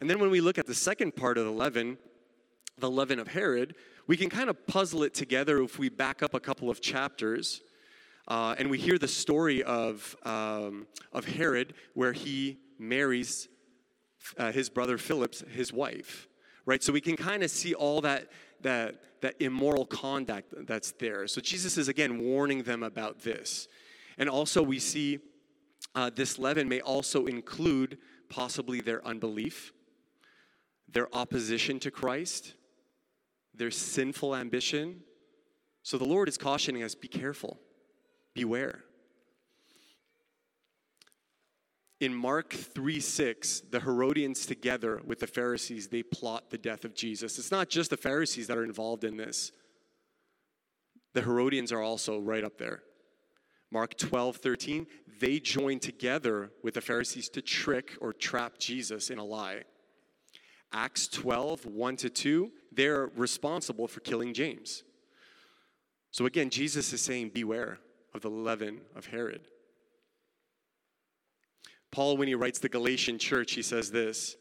And 0.00 0.08
then 0.08 0.18
when 0.20 0.30
we 0.30 0.40
look 0.40 0.58
at 0.58 0.66
the 0.66 0.74
second 0.74 1.16
part 1.16 1.36
of 1.36 1.44
the 1.44 1.50
leaven, 1.50 1.98
the 2.78 2.90
leaven 2.90 3.18
of 3.18 3.28
Herod, 3.28 3.74
we 4.06 4.16
can 4.16 4.30
kind 4.30 4.48
of 4.48 4.66
puzzle 4.66 5.02
it 5.02 5.14
together 5.14 5.62
if 5.62 5.78
we 5.78 5.88
back 5.88 6.22
up 6.22 6.34
a 6.34 6.40
couple 6.40 6.70
of 6.70 6.80
chapters. 6.80 7.60
Uh, 8.26 8.54
and 8.58 8.68
we 8.70 8.78
hear 8.78 8.98
the 8.98 9.08
story 9.08 9.62
of, 9.62 10.14
um, 10.24 10.86
of 11.12 11.24
Herod, 11.24 11.74
where 11.94 12.12
he 12.12 12.58
marries 12.78 13.48
uh, 14.36 14.52
his 14.52 14.68
brother 14.68 14.98
Philip's, 14.98 15.42
his 15.50 15.72
wife, 15.72 16.28
right? 16.66 16.82
So 16.82 16.92
we 16.92 17.00
can 17.00 17.16
kind 17.16 17.42
of 17.42 17.50
see 17.50 17.74
all 17.74 18.02
that, 18.02 18.28
that, 18.60 18.96
that 19.22 19.40
immoral 19.40 19.86
conduct 19.86 20.66
that's 20.66 20.92
there. 20.92 21.26
So 21.26 21.40
Jesus 21.40 21.78
is 21.78 21.88
again 21.88 22.18
warning 22.18 22.62
them 22.62 22.82
about 22.82 23.20
this. 23.20 23.68
And 24.18 24.28
also, 24.28 24.62
we 24.62 24.78
see 24.78 25.20
uh, 25.94 26.10
this 26.14 26.38
leaven 26.38 26.68
may 26.68 26.80
also 26.80 27.26
include 27.26 27.98
possibly 28.28 28.80
their 28.80 29.04
unbelief, 29.06 29.72
their 30.90 31.14
opposition 31.14 31.78
to 31.80 31.90
Christ, 31.90 32.54
their 33.58 33.70
sinful 33.70 34.34
ambition. 34.34 35.00
So 35.82 35.98
the 35.98 36.04
Lord 36.04 36.28
is 36.28 36.38
cautioning 36.38 36.82
us 36.82 36.94
be 36.94 37.08
careful, 37.08 37.58
beware. 38.34 38.84
In 42.00 42.14
Mark 42.14 42.52
3 42.52 43.00
6, 43.00 43.62
the 43.70 43.80
Herodians 43.80 44.46
together 44.46 45.02
with 45.04 45.18
the 45.18 45.26
Pharisees, 45.26 45.88
they 45.88 46.04
plot 46.04 46.50
the 46.50 46.58
death 46.58 46.84
of 46.84 46.94
Jesus. 46.94 47.38
It's 47.38 47.50
not 47.50 47.68
just 47.68 47.90
the 47.90 47.96
Pharisees 47.96 48.46
that 48.46 48.56
are 48.56 48.64
involved 48.64 49.02
in 49.02 49.16
this. 49.16 49.50
The 51.14 51.22
Herodians 51.22 51.72
are 51.72 51.82
also 51.82 52.20
right 52.20 52.44
up 52.44 52.58
there. 52.58 52.82
Mark 53.70 53.98
12, 53.98 54.36
13, 54.36 54.86
they 55.20 55.40
join 55.40 55.80
together 55.80 56.52
with 56.62 56.74
the 56.74 56.80
Pharisees 56.80 57.28
to 57.30 57.42
trick 57.42 57.96
or 58.00 58.12
trap 58.12 58.58
Jesus 58.58 59.10
in 59.10 59.18
a 59.18 59.24
lie. 59.24 59.64
Acts 60.72 61.08
12, 61.08 61.66
1 61.66 61.96
to 61.96 62.10
2, 62.10 62.50
they're 62.78 63.10
responsible 63.16 63.88
for 63.88 63.98
killing 63.98 64.32
James. 64.32 64.84
So 66.12 66.26
again, 66.26 66.48
Jesus 66.48 66.92
is 66.92 67.02
saying, 67.02 67.30
Beware 67.30 67.80
of 68.14 68.22
the 68.22 68.30
leaven 68.30 68.82
of 68.94 69.06
Herod. 69.06 69.48
Paul, 71.90 72.16
when 72.16 72.28
he 72.28 72.36
writes 72.36 72.60
the 72.60 72.68
Galatian 72.68 73.18
church, 73.18 73.52
he 73.52 73.62
says 73.62 73.90
this 73.90 74.36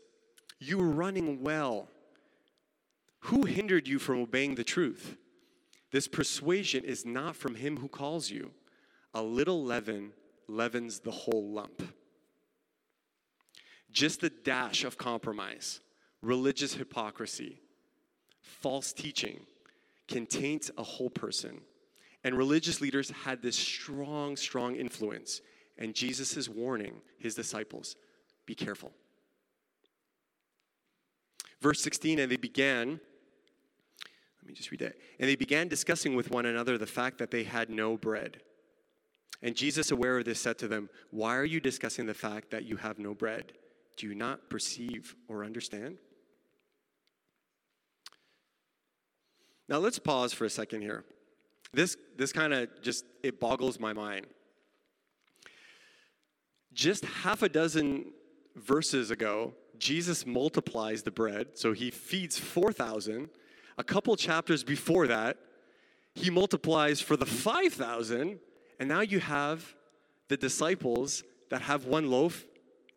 You 0.60 0.77
were 0.77 0.88
running 0.89 1.41
well. 1.41 1.89
Who 3.22 3.46
hindered 3.46 3.88
you 3.88 3.98
from 3.98 4.22
obeying 4.22 4.53
the 4.53 4.63
truth? 4.63 5.17
This 5.91 6.08
persuasion 6.08 6.84
is 6.84 7.06
not 7.06 7.36
from 7.36 7.56
him 7.56 7.77
who 7.77 7.88
calls 7.88 8.29
you. 8.29 8.51
A 9.15 9.24
little 9.24 9.63
leaven 9.63 10.12
leavens 10.48 11.00
the 11.00 11.12
whole 11.12 11.50
lump. 11.50 11.82
Just 13.91 14.22
a 14.22 14.29
dash 14.29 14.84
of 14.84 14.98
compromise, 14.98 15.79
religious 16.22 16.75
hypocrisy, 16.75 17.62
false 18.62 18.94
teaching 18.94 19.42
can 20.08 20.26
taint 20.26 20.70
a 20.78 20.84
whole 20.84 21.10
person. 21.10 21.62
And 22.24 22.38
religious 22.38 22.82
leaders 22.82 23.10
had 23.10 23.42
this 23.42 23.58
strong, 23.58 24.36
strong 24.36 24.76
influence. 24.76 25.42
And 25.78 25.94
Jesus 25.94 26.36
is 26.36 26.50
warning 26.50 26.96
his 27.20 27.36
disciples 27.36 27.96
be 28.46 28.56
careful. 28.56 28.92
Verse 31.62 31.82
16, 31.82 32.20
and 32.20 32.32
they 32.32 32.38
began, 32.38 33.00
let 34.48 34.48
me 34.48 34.54
just 34.54 34.72
read 34.72 34.80
that. 34.80 34.96
And 35.20 35.28
they 35.28 35.36
began 35.36 35.68
discussing 35.68 36.16
with 36.16 36.32
one 36.32 36.46
another 36.46 36.78
the 36.78 36.88
fact 36.88 37.18
that 37.18 37.30
they 37.30 37.44
had 37.44 37.70
no 37.70 37.98
bread. 37.98 38.38
And 39.42 39.56
Jesus, 39.56 39.92
aware 39.92 40.18
of 40.18 40.26
this, 40.26 40.40
said 40.40 40.58
to 40.60 40.68
them, 40.68 40.90
Why 41.12 41.36
are 41.36 41.46
you 41.46 41.60
discussing 41.60 42.06
the 42.06 42.14
fact 42.14 42.52
that 42.52 42.64
you 42.64 42.78
have 42.78 42.98
no 42.98 43.14
bread? 43.14 43.54
Do 43.98 44.08
you 44.08 44.16
not 44.16 44.50
perceive 44.50 45.16
or 45.28 45.44
understand? 45.44 45.98
Now 49.69 49.77
let's 49.77 50.00
pause 50.00 50.33
for 50.33 50.45
a 50.45 50.50
second 50.50 50.81
here. 50.81 51.03
This, 51.74 51.97
this 52.15 52.31
kind 52.31 52.53
of 52.53 52.69
just, 52.81 53.05
it 53.24 53.39
boggles 53.39 53.79
my 53.79 53.93
mind. 53.93 54.27
Just 56.74 57.05
half 57.05 57.41
a 57.41 57.50
dozen 57.50 58.13
verses 58.55 59.12
ago, 59.12 59.53
Jesus 59.77 60.25
multiplies 60.25 61.03
the 61.03 61.12
bread, 61.12 61.50
so 61.55 61.74
he 61.74 61.91
feeds 61.91 62.38
4,000. 62.38 63.29
A 63.77 63.83
couple 63.83 64.15
chapters 64.15 64.63
before 64.63 65.07
that, 65.07 65.38
he 66.15 66.29
multiplies 66.29 67.00
for 67.00 67.15
the 67.15 67.25
5,000, 67.25 68.39
and 68.79 68.89
now 68.89 69.01
you 69.01 69.19
have 69.19 69.75
the 70.29 70.38
disciples 70.38 71.24
that 71.50 71.62
have 71.62 71.86
one 71.86 72.09
loaf 72.09 72.45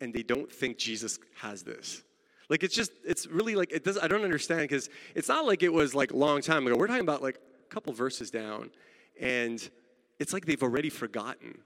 and 0.00 0.14
they 0.14 0.22
don't 0.22 0.50
think 0.50 0.78
Jesus 0.78 1.18
has 1.36 1.62
this. 1.62 2.02
Like 2.50 2.64
it's 2.64 2.74
just, 2.74 2.90
it's 3.04 3.28
really 3.28 3.54
like, 3.54 3.72
it 3.72 3.84
does, 3.84 3.96
I 3.96 4.08
don't 4.08 4.24
understand 4.24 4.62
because 4.62 4.90
it's 5.14 5.28
not 5.28 5.46
like 5.46 5.62
it 5.62 5.72
was 5.72 5.94
like 5.94 6.12
long 6.12 6.42
time 6.42 6.66
ago. 6.66 6.76
We're 6.76 6.88
talking 6.88 7.00
about 7.00 7.22
like 7.22 7.36
a 7.36 7.72
couple 7.72 7.92
verses 7.92 8.30
down 8.30 8.70
and 9.18 9.70
it's 10.18 10.32
like 10.32 10.44
they've 10.44 10.62
already 10.62 10.90
forgotten. 10.90 11.58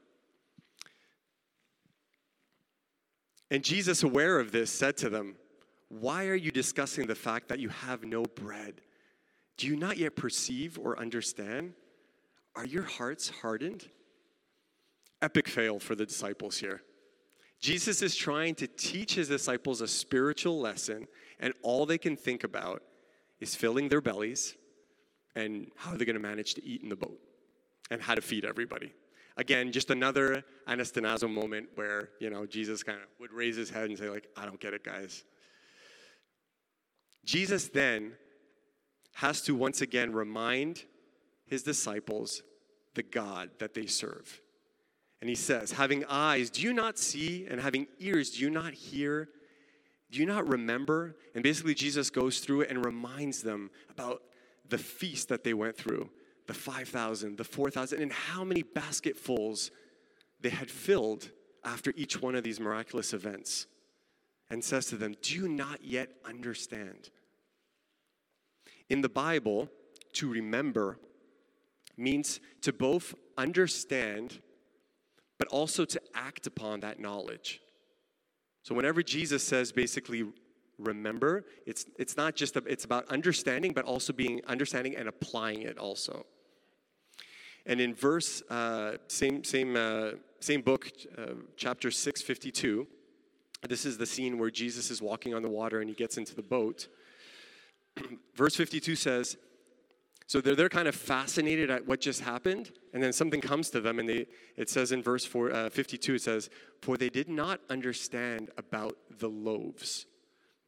And 3.50 3.64
Jesus, 3.64 4.02
aware 4.02 4.38
of 4.38 4.52
this, 4.52 4.70
said 4.70 4.96
to 4.98 5.08
them, 5.08 5.36
Why 5.88 6.26
are 6.26 6.34
you 6.34 6.50
discussing 6.50 7.06
the 7.06 7.14
fact 7.14 7.48
that 7.48 7.58
you 7.58 7.70
have 7.70 8.04
no 8.04 8.24
bread? 8.24 8.80
Do 9.56 9.66
you 9.66 9.76
not 9.76 9.96
yet 9.96 10.16
perceive 10.16 10.78
or 10.78 10.98
understand? 10.98 11.74
Are 12.56 12.66
your 12.66 12.82
hearts 12.82 13.30
hardened? 13.30 13.88
Epic 15.22 15.48
fail 15.48 15.78
for 15.78 15.94
the 15.94 16.04
disciples 16.04 16.58
here. 16.58 16.82
Jesus 17.64 18.02
is 18.02 18.14
trying 18.14 18.54
to 18.56 18.66
teach 18.66 19.14
his 19.14 19.28
disciples 19.28 19.80
a 19.80 19.88
spiritual 19.88 20.60
lesson, 20.60 21.08
and 21.40 21.54
all 21.62 21.86
they 21.86 21.96
can 21.96 22.14
think 22.14 22.44
about 22.44 22.82
is 23.40 23.56
filling 23.56 23.88
their 23.88 24.02
bellies 24.02 24.54
and 25.34 25.70
how 25.74 25.96
they're 25.96 26.04
going 26.04 26.12
to 26.12 26.20
manage 26.20 26.52
to 26.52 26.62
eat 26.62 26.82
in 26.82 26.90
the 26.90 26.96
boat 26.96 27.18
and 27.90 28.02
how 28.02 28.14
to 28.14 28.20
feed 28.20 28.44
everybody. 28.44 28.92
Again, 29.38 29.72
just 29.72 29.88
another 29.88 30.44
anastasis 30.68 31.32
moment 31.32 31.68
where, 31.74 32.10
you 32.20 32.28
know, 32.28 32.44
Jesus 32.44 32.82
kind 32.82 32.98
of 32.98 33.06
would 33.18 33.32
raise 33.32 33.56
his 33.56 33.70
head 33.70 33.88
and 33.88 33.98
say, 33.98 34.10
like, 34.10 34.28
I 34.36 34.44
don't 34.44 34.60
get 34.60 34.74
it, 34.74 34.84
guys. 34.84 35.24
Jesus 37.24 37.68
then 37.68 38.12
has 39.14 39.40
to 39.40 39.54
once 39.54 39.80
again 39.80 40.12
remind 40.12 40.84
his 41.46 41.62
disciples 41.62 42.42
the 42.94 43.02
God 43.02 43.48
that 43.58 43.72
they 43.72 43.86
serve. 43.86 44.42
And 45.24 45.30
he 45.30 45.36
says, 45.36 45.72
Having 45.72 46.04
eyes, 46.10 46.50
do 46.50 46.60
you 46.60 46.74
not 46.74 46.98
see? 46.98 47.46
And 47.48 47.58
having 47.58 47.86
ears, 47.98 48.28
do 48.28 48.42
you 48.42 48.50
not 48.50 48.74
hear? 48.74 49.30
Do 50.10 50.20
you 50.20 50.26
not 50.26 50.46
remember? 50.46 51.16
And 51.34 51.42
basically, 51.42 51.74
Jesus 51.74 52.10
goes 52.10 52.40
through 52.40 52.60
it 52.60 52.68
and 52.68 52.84
reminds 52.84 53.40
them 53.40 53.70
about 53.88 54.20
the 54.68 54.76
feast 54.76 55.30
that 55.30 55.42
they 55.42 55.54
went 55.54 55.78
through 55.78 56.10
the 56.46 56.52
5,000, 56.52 57.38
the 57.38 57.42
4,000, 57.42 58.02
and 58.02 58.12
how 58.12 58.44
many 58.44 58.60
basketfuls 58.60 59.70
they 60.42 60.50
had 60.50 60.70
filled 60.70 61.30
after 61.64 61.94
each 61.96 62.20
one 62.20 62.34
of 62.34 62.44
these 62.44 62.60
miraculous 62.60 63.14
events. 63.14 63.66
And 64.50 64.62
says 64.62 64.84
to 64.88 64.96
them, 64.96 65.14
Do 65.22 65.34
you 65.36 65.48
not 65.48 65.82
yet 65.82 66.10
understand? 66.26 67.08
In 68.90 69.00
the 69.00 69.08
Bible, 69.08 69.70
to 70.12 70.30
remember 70.30 70.98
means 71.96 72.40
to 72.60 72.74
both 72.74 73.14
understand 73.38 74.42
but 75.38 75.48
also 75.48 75.84
to 75.84 76.00
act 76.14 76.46
upon 76.46 76.80
that 76.80 77.00
knowledge. 77.00 77.60
So 78.62 78.74
whenever 78.74 79.02
Jesus 79.02 79.42
says 79.42 79.72
basically 79.72 80.24
remember, 80.78 81.44
it's 81.66 81.86
it's 81.98 82.16
not 82.16 82.34
just 82.34 82.56
a, 82.56 82.62
it's 82.66 82.84
about 82.84 83.06
understanding 83.08 83.72
but 83.72 83.84
also 83.84 84.12
being 84.12 84.40
understanding 84.46 84.96
and 84.96 85.08
applying 85.08 85.62
it 85.62 85.78
also. 85.78 86.24
And 87.66 87.80
in 87.80 87.94
verse, 87.94 88.42
uh, 88.50 88.98
same, 89.08 89.42
same, 89.42 89.76
uh, 89.76 90.10
same 90.40 90.60
book, 90.60 90.90
uh, 91.16 91.32
chapter 91.56 91.90
6, 91.90 92.22
52, 92.22 92.86
this 93.68 93.86
is 93.86 93.96
the 93.96 94.06
scene 94.06 94.38
where 94.38 94.50
Jesus 94.50 94.90
is 94.90 95.00
walking 95.00 95.34
on 95.34 95.42
the 95.42 95.48
water 95.48 95.80
and 95.80 95.88
he 95.88 95.94
gets 95.94 96.18
into 96.18 96.34
the 96.34 96.42
boat. 96.42 96.88
verse 98.34 98.54
52 98.54 98.96
says, 98.96 99.38
so 100.26 100.40
they're, 100.40 100.56
they're 100.56 100.68
kind 100.68 100.88
of 100.88 100.94
fascinated 100.94 101.70
at 101.70 101.86
what 101.86 102.00
just 102.00 102.20
happened, 102.20 102.70
and 102.92 103.02
then 103.02 103.12
something 103.12 103.40
comes 103.40 103.70
to 103.70 103.80
them, 103.80 103.98
and 103.98 104.08
they, 104.08 104.26
it 104.56 104.70
says 104.70 104.90
in 104.90 105.02
verse 105.02 105.24
four, 105.24 105.52
uh, 105.52 105.68
52, 105.68 106.14
it 106.14 106.22
says, 106.22 106.48
For 106.80 106.96
they 106.96 107.10
did 107.10 107.28
not 107.28 107.60
understand 107.68 108.50
about 108.56 108.96
the 109.18 109.28
loaves, 109.28 110.06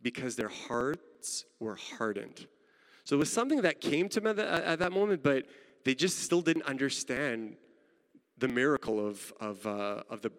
because 0.02 0.36
their 0.36 0.48
hearts 0.48 1.46
were 1.58 1.76
hardened. 1.76 2.46
So 3.04 3.16
it 3.16 3.18
was 3.18 3.32
something 3.32 3.62
that 3.62 3.80
came 3.80 4.08
to 4.10 4.20
them 4.20 4.38
at, 4.38 4.78
that 4.78 4.92
moment, 4.92 5.22
but 5.22 5.46
they 5.84 5.94
just 5.94 6.18
still 6.18 6.42
didn't 6.42 6.64
understand 6.64 7.56
the 8.36 8.48
miracle 8.48 9.04
of, 9.04 9.32
of, 9.40 9.66
uh, 9.66 10.02
of 10.10 10.20
the, 10.20 10.32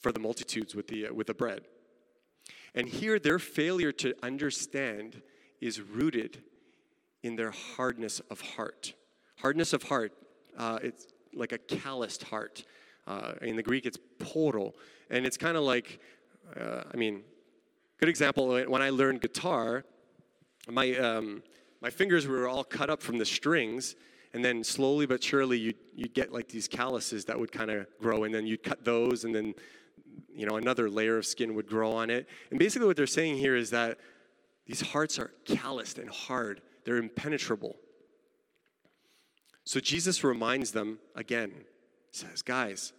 for 0.00 0.12
the 0.12 0.20
multitudes 0.20 0.74
with 0.74 0.86
the, 0.86 1.08
uh, 1.08 1.14
with 1.14 1.26
the 1.26 1.34
bread. 1.34 1.62
And 2.74 2.86
here, 2.88 3.18
their 3.18 3.38
failure 3.38 3.92
to 3.92 4.14
understand 4.22 5.22
is 5.60 5.80
rooted 5.80 6.42
in 7.24 7.36
their 7.36 7.50
hardness 7.50 8.20
of 8.30 8.40
heart. 8.40 8.92
Hardness 9.38 9.72
of 9.72 9.82
heart, 9.84 10.12
uh, 10.58 10.78
it's 10.82 11.06
like 11.34 11.52
a 11.52 11.58
calloused 11.58 12.22
heart. 12.24 12.62
Uh, 13.06 13.32
in 13.40 13.56
the 13.56 13.62
Greek, 13.62 13.86
it's 13.86 13.98
poro. 14.18 14.72
And 15.10 15.26
it's 15.26 15.38
kind 15.38 15.56
of 15.56 15.64
like, 15.64 16.00
uh, 16.60 16.82
I 16.92 16.96
mean, 16.96 17.22
good 17.98 18.10
example, 18.10 18.48
when 18.66 18.82
I 18.82 18.90
learned 18.90 19.22
guitar, 19.22 19.84
my, 20.70 20.94
um, 20.96 21.42
my 21.80 21.88
fingers 21.88 22.26
were 22.26 22.46
all 22.46 22.62
cut 22.62 22.90
up 22.90 23.02
from 23.02 23.16
the 23.16 23.24
strings, 23.24 23.96
and 24.34 24.44
then 24.44 24.62
slowly 24.62 25.06
but 25.06 25.22
surely 25.22 25.58
you'd, 25.58 25.76
you'd 25.94 26.12
get 26.12 26.30
like 26.30 26.48
these 26.48 26.68
calluses 26.68 27.24
that 27.24 27.40
would 27.40 27.52
kind 27.52 27.70
of 27.70 27.86
grow, 28.00 28.24
and 28.24 28.34
then 28.34 28.46
you'd 28.46 28.62
cut 28.62 28.84
those, 28.84 29.24
and 29.24 29.34
then 29.34 29.54
you 30.34 30.46
know 30.46 30.56
another 30.56 30.90
layer 30.90 31.18
of 31.18 31.26
skin 31.26 31.54
would 31.54 31.66
grow 31.66 31.92
on 31.92 32.10
it. 32.10 32.28
And 32.50 32.58
basically, 32.58 32.86
what 32.86 32.96
they're 32.96 33.06
saying 33.06 33.36
here 33.36 33.54
is 33.54 33.70
that 33.70 33.98
these 34.66 34.80
hearts 34.80 35.18
are 35.18 35.32
calloused 35.44 35.98
and 35.98 36.08
hard; 36.08 36.62
they're 36.84 36.96
impenetrable. 36.96 37.76
So 39.64 39.80
Jesus 39.80 40.22
reminds 40.22 40.72
them 40.72 40.98
again, 41.14 41.52
says, 42.10 42.42
Guys, 42.42 42.92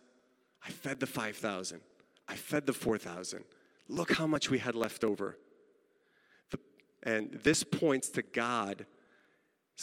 I 0.66 0.70
fed 0.70 1.00
the 1.00 1.08
5,000, 1.08 1.80
I 2.28 2.36
fed 2.36 2.66
the 2.66 2.74
4,000. 2.74 3.44
Look 3.88 4.14
how 4.14 4.26
much 4.26 4.50
we 4.50 4.58
had 4.58 4.74
left 4.74 5.04
over. 5.04 5.38
The, 6.50 6.60
and 7.04 7.32
this 7.44 7.64
points 7.64 8.10
to 8.10 8.24
God's 8.24 8.86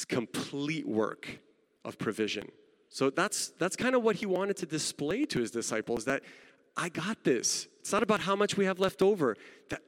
complete 0.09 0.89
work 0.89 1.39
of 1.85 1.99
provision. 1.99 2.51
So 2.89 3.11
that's, 3.11 3.51
that's 3.59 3.77
kind 3.77 3.95
of 3.95 4.03
what 4.03 4.17
he 4.17 4.27
wanted 4.27 4.57
to 4.59 4.67
display 4.67 5.25
to 5.27 5.39
his 5.39 5.51
disciples 5.51 6.05
that 6.07 6.23
I 6.77 6.89
got 6.89 7.23
this. 7.23 7.69
It's 7.81 7.93
not 7.93 8.03
about 8.03 8.21
how 8.21 8.35
much 8.35 8.57
we 8.57 8.65
have 8.65 8.79
left 8.81 9.03
over, 9.03 9.37
that, 9.71 9.83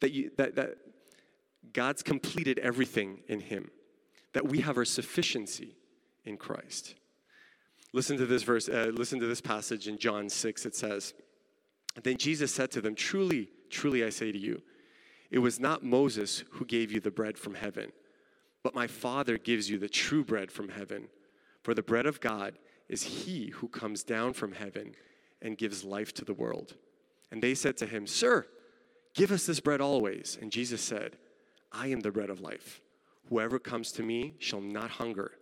that, 0.00 0.12
you, 0.12 0.30
that, 0.38 0.56
that 0.56 0.76
God's 1.72 2.02
completed 2.02 2.58
everything 2.58 3.20
in 3.28 3.40
him, 3.40 3.70
that 4.32 4.48
we 4.48 4.60
have 4.60 4.76
our 4.76 4.84
sufficiency 4.84 5.76
in 6.24 6.36
Christ. 6.36 6.94
Listen 7.92 8.16
to 8.16 8.26
this 8.26 8.42
verse, 8.42 8.68
uh, 8.68 8.90
listen 8.92 9.20
to 9.20 9.26
this 9.26 9.40
passage 9.40 9.88
in 9.88 9.98
John 9.98 10.28
6. 10.28 10.66
It 10.66 10.74
says, 10.74 11.14
Then 12.02 12.16
Jesus 12.16 12.52
said 12.52 12.70
to 12.72 12.80
them, 12.80 12.94
Truly, 12.94 13.48
truly 13.70 14.04
I 14.04 14.08
say 14.08 14.32
to 14.32 14.38
you, 14.38 14.62
it 15.30 15.38
was 15.38 15.60
not 15.60 15.82
Moses 15.82 16.44
who 16.52 16.64
gave 16.64 16.92
you 16.92 17.00
the 17.00 17.10
bread 17.10 17.38
from 17.38 17.54
heaven, 17.54 17.92
but 18.62 18.74
my 18.74 18.86
Father 18.86 19.38
gives 19.38 19.68
you 19.68 19.78
the 19.78 19.88
true 19.88 20.24
bread 20.24 20.52
from 20.52 20.68
heaven. 20.68 21.08
For 21.62 21.74
the 21.74 21.82
bread 21.82 22.06
of 22.06 22.20
God 22.20 22.58
is 22.88 23.02
he 23.02 23.48
who 23.48 23.68
comes 23.68 24.02
down 24.02 24.34
from 24.34 24.52
heaven 24.52 24.94
and 25.40 25.56
gives 25.56 25.84
life 25.84 26.12
to 26.14 26.24
the 26.24 26.34
world. 26.34 26.74
And 27.30 27.42
they 27.42 27.54
said 27.54 27.76
to 27.78 27.86
him, 27.86 28.06
Sir, 28.06 28.46
give 29.14 29.32
us 29.32 29.46
this 29.46 29.60
bread 29.60 29.80
always. 29.80 30.38
And 30.40 30.52
Jesus 30.52 30.82
said, 30.82 31.16
I 31.72 31.88
am 31.88 32.00
the 32.00 32.10
bread 32.10 32.30
of 32.30 32.40
life. 32.40 32.80
Whoever 33.28 33.58
comes 33.58 33.92
to 33.92 34.02
me 34.02 34.34
shall 34.38 34.60
not 34.60 34.90
hunger 34.90 35.32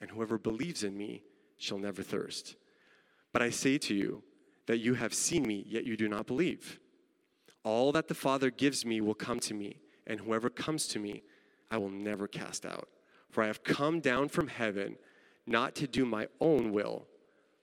and 0.00 0.10
whoever 0.10 0.38
believes 0.38 0.82
in 0.82 0.96
me 0.96 1.22
shall 1.58 1.78
never 1.78 2.02
thirst. 2.02 2.56
But 3.32 3.42
I 3.42 3.50
say 3.50 3.78
to 3.78 3.94
you 3.94 4.22
that 4.66 4.78
you 4.78 4.94
have 4.94 5.14
seen 5.14 5.46
me, 5.46 5.64
yet 5.68 5.84
you 5.84 5.96
do 5.96 6.08
not 6.08 6.26
believe. 6.26 6.80
All 7.64 7.92
that 7.92 8.08
the 8.08 8.14
Father 8.14 8.50
gives 8.50 8.84
me 8.84 9.00
will 9.00 9.14
come 9.14 9.38
to 9.40 9.54
me, 9.54 9.80
and 10.06 10.20
whoever 10.20 10.48
comes 10.48 10.86
to 10.88 10.98
me, 10.98 11.22
I 11.70 11.76
will 11.76 11.90
never 11.90 12.26
cast 12.26 12.64
out. 12.64 12.88
For 13.30 13.44
I 13.44 13.46
have 13.46 13.62
come 13.62 14.00
down 14.00 14.28
from 14.28 14.48
heaven 14.48 14.96
not 15.46 15.74
to 15.76 15.86
do 15.86 16.04
my 16.04 16.28
own 16.40 16.72
will, 16.72 17.06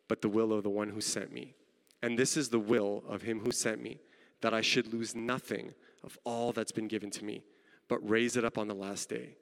but 0.07 0.21
the 0.21 0.29
will 0.29 0.53
of 0.53 0.63
the 0.63 0.69
one 0.69 0.89
who 0.89 1.01
sent 1.01 1.33
me. 1.33 1.55
And 2.01 2.17
this 2.17 2.37
is 2.37 2.49
the 2.49 2.59
will 2.59 3.03
of 3.09 3.23
him 3.23 3.39
who 3.39 3.51
sent 3.51 3.81
me, 3.81 3.99
that 4.41 4.53
I 4.53 4.61
should 4.61 4.93
lose 4.93 5.15
nothing 5.15 5.73
of 6.03 6.17
all 6.23 6.53
that's 6.53 6.71
been 6.71 6.87
given 6.87 7.09
to 7.11 7.25
me, 7.25 7.43
but 7.87 8.07
raise 8.09 8.35
it 8.35 8.45
up 8.45 8.57
on 8.57 8.67
the 8.67 8.75
last 8.75 9.09
day. 9.09 9.35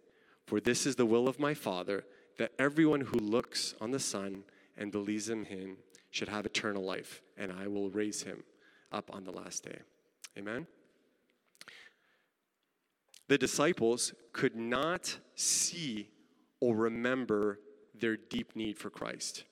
For 0.45 0.59
this 0.59 0.85
is 0.85 0.95
the 0.95 1.05
will 1.05 1.27
of 1.27 1.39
my 1.39 1.53
Father 1.53 2.03
that 2.37 2.51
everyone 2.59 3.01
who 3.01 3.17
looks 3.17 3.75
on 3.81 3.91
the 3.91 3.99
Son 3.99 4.43
and 4.77 4.91
believes 4.91 5.29
in 5.29 5.45
him 5.45 5.77
should 6.11 6.29
have 6.29 6.45
eternal 6.45 6.83
life, 6.83 7.21
and 7.37 7.51
I 7.51 7.67
will 7.67 7.89
raise 7.89 8.23
him 8.23 8.43
up 8.91 9.13
on 9.13 9.23
the 9.23 9.31
last 9.31 9.63
day. 9.63 9.79
Amen? 10.37 10.67
The 13.27 13.37
disciples 13.37 14.13
could 14.33 14.55
not 14.55 15.17
see 15.35 16.09
or 16.59 16.75
remember 16.75 17.59
their 17.93 18.17
deep 18.17 18.55
need 18.55 18.77
for 18.77 18.89
Christ. 18.89 19.45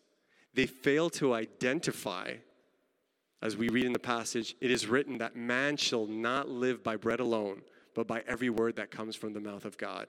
They 0.54 0.66
failed 0.68 1.14
to 1.14 1.34
identify, 1.34 2.36
as 3.42 3.58
we 3.58 3.70
read 3.70 3.86
in 3.86 3.94
the 3.94 4.00
passage, 4.00 4.56
it 4.62 4.70
is 4.70 4.88
written 4.88 5.18
that 5.18 5.36
man 5.36 5.78
shall 5.78 6.06
not 6.06 6.50
live 6.50 6.84
by 6.84 6.96
bread 6.96 7.20
alone, 7.20 7.62
but 7.94 8.08
by 8.08 8.24
every 8.28 8.50
word 8.50 8.76
that 8.76 8.92
comes 8.92 9.16
from 9.16 9.34
the 9.34 9.40
mouth 9.40 9.66
of 9.66 9.78
God. 9.78 10.08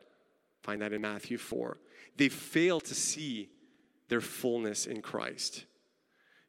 Find 0.62 0.80
that 0.80 0.92
in 0.92 1.02
Matthew 1.02 1.38
4. 1.38 1.78
They 2.16 2.28
fail 2.28 2.80
to 2.80 2.94
see 2.94 3.50
their 4.08 4.20
fullness 4.20 4.86
in 4.86 5.02
Christ. 5.02 5.66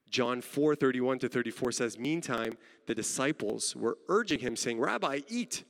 John 0.09 0.41
4 0.41 0.75
31 0.75 1.19
to 1.19 1.29
34 1.29 1.71
says, 1.71 1.99
Meantime, 1.99 2.57
the 2.87 2.95
disciples 2.95 3.75
were 3.75 3.97
urging 4.07 4.39
him, 4.39 4.55
saying, 4.55 4.79
Rabbi, 4.79 5.21
eat. 5.27 5.63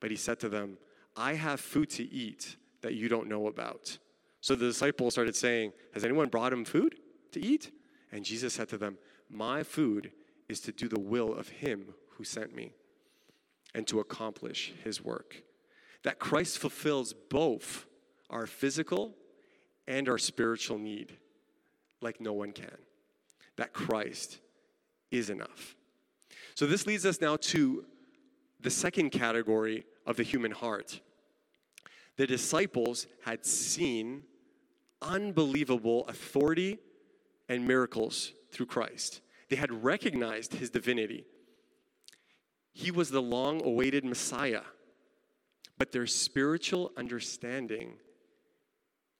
But 0.00 0.10
he 0.10 0.16
said 0.16 0.38
to 0.40 0.48
them, 0.48 0.78
I 1.16 1.34
have 1.34 1.60
food 1.60 1.90
to 1.90 2.02
eat 2.04 2.56
that 2.82 2.94
you 2.94 3.08
don't 3.08 3.28
know 3.28 3.46
about. 3.46 3.98
So 4.40 4.54
the 4.54 4.66
disciples 4.66 5.14
started 5.14 5.34
saying, 5.34 5.72
Has 5.94 6.04
anyone 6.04 6.28
brought 6.28 6.52
him 6.52 6.64
food 6.64 6.96
to 7.32 7.40
eat? 7.40 7.70
And 8.12 8.24
Jesus 8.24 8.54
said 8.54 8.68
to 8.70 8.78
them, 8.78 8.98
My 9.30 9.62
food 9.62 10.12
is 10.48 10.60
to 10.60 10.72
do 10.72 10.88
the 10.88 11.00
will 11.00 11.34
of 11.34 11.48
him 11.48 11.94
who 12.10 12.24
sent 12.24 12.54
me 12.54 12.72
and 13.74 13.86
to 13.86 14.00
accomplish 14.00 14.72
his 14.82 15.02
work 15.02 15.42
that 16.02 16.18
Christ 16.18 16.58
fulfills 16.58 17.12
both 17.12 17.86
our 18.30 18.46
physical 18.46 19.14
and 19.86 20.08
our 20.08 20.18
spiritual 20.18 20.78
need 20.78 21.16
like 22.00 22.20
no 22.20 22.32
one 22.32 22.52
can. 22.52 22.76
That 23.56 23.72
Christ 23.72 24.38
is 25.10 25.30
enough. 25.30 25.74
So, 26.54 26.66
this 26.66 26.86
leads 26.86 27.06
us 27.06 27.20
now 27.20 27.36
to 27.36 27.84
the 28.60 28.70
second 28.70 29.10
category 29.10 29.84
of 30.06 30.16
the 30.16 30.22
human 30.22 30.50
heart. 30.50 31.00
The 32.16 32.26
disciples 32.26 33.06
had 33.24 33.46
seen 33.46 34.22
unbelievable 35.00 36.06
authority 36.08 36.78
and 37.48 37.66
miracles 37.66 38.32
through 38.50 38.66
Christ. 38.66 39.20
They 39.48 39.56
had 39.56 39.84
recognized 39.84 40.54
his 40.54 40.70
divinity. 40.70 41.24
He 42.78 42.90
was 42.90 43.10
the 43.10 43.20
long 43.20 43.64
awaited 43.64 44.04
Messiah 44.04 44.62
but 45.78 45.92
their 45.92 46.06
spiritual 46.06 46.92
understanding 46.96 47.94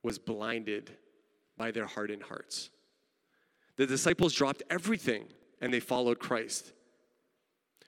was 0.03 0.18
blinded 0.18 0.90
by 1.57 1.71
their 1.71 1.87
hardened 1.87 2.25
hearts. 2.25 2.71
The 3.77 3.87
disciples 3.87 4.35
dropped 4.35 4.64
everything 4.68 5.27
and 5.61 5.73
they 5.73 5.81
followed 5.81 6.18
Christ. 6.18 6.73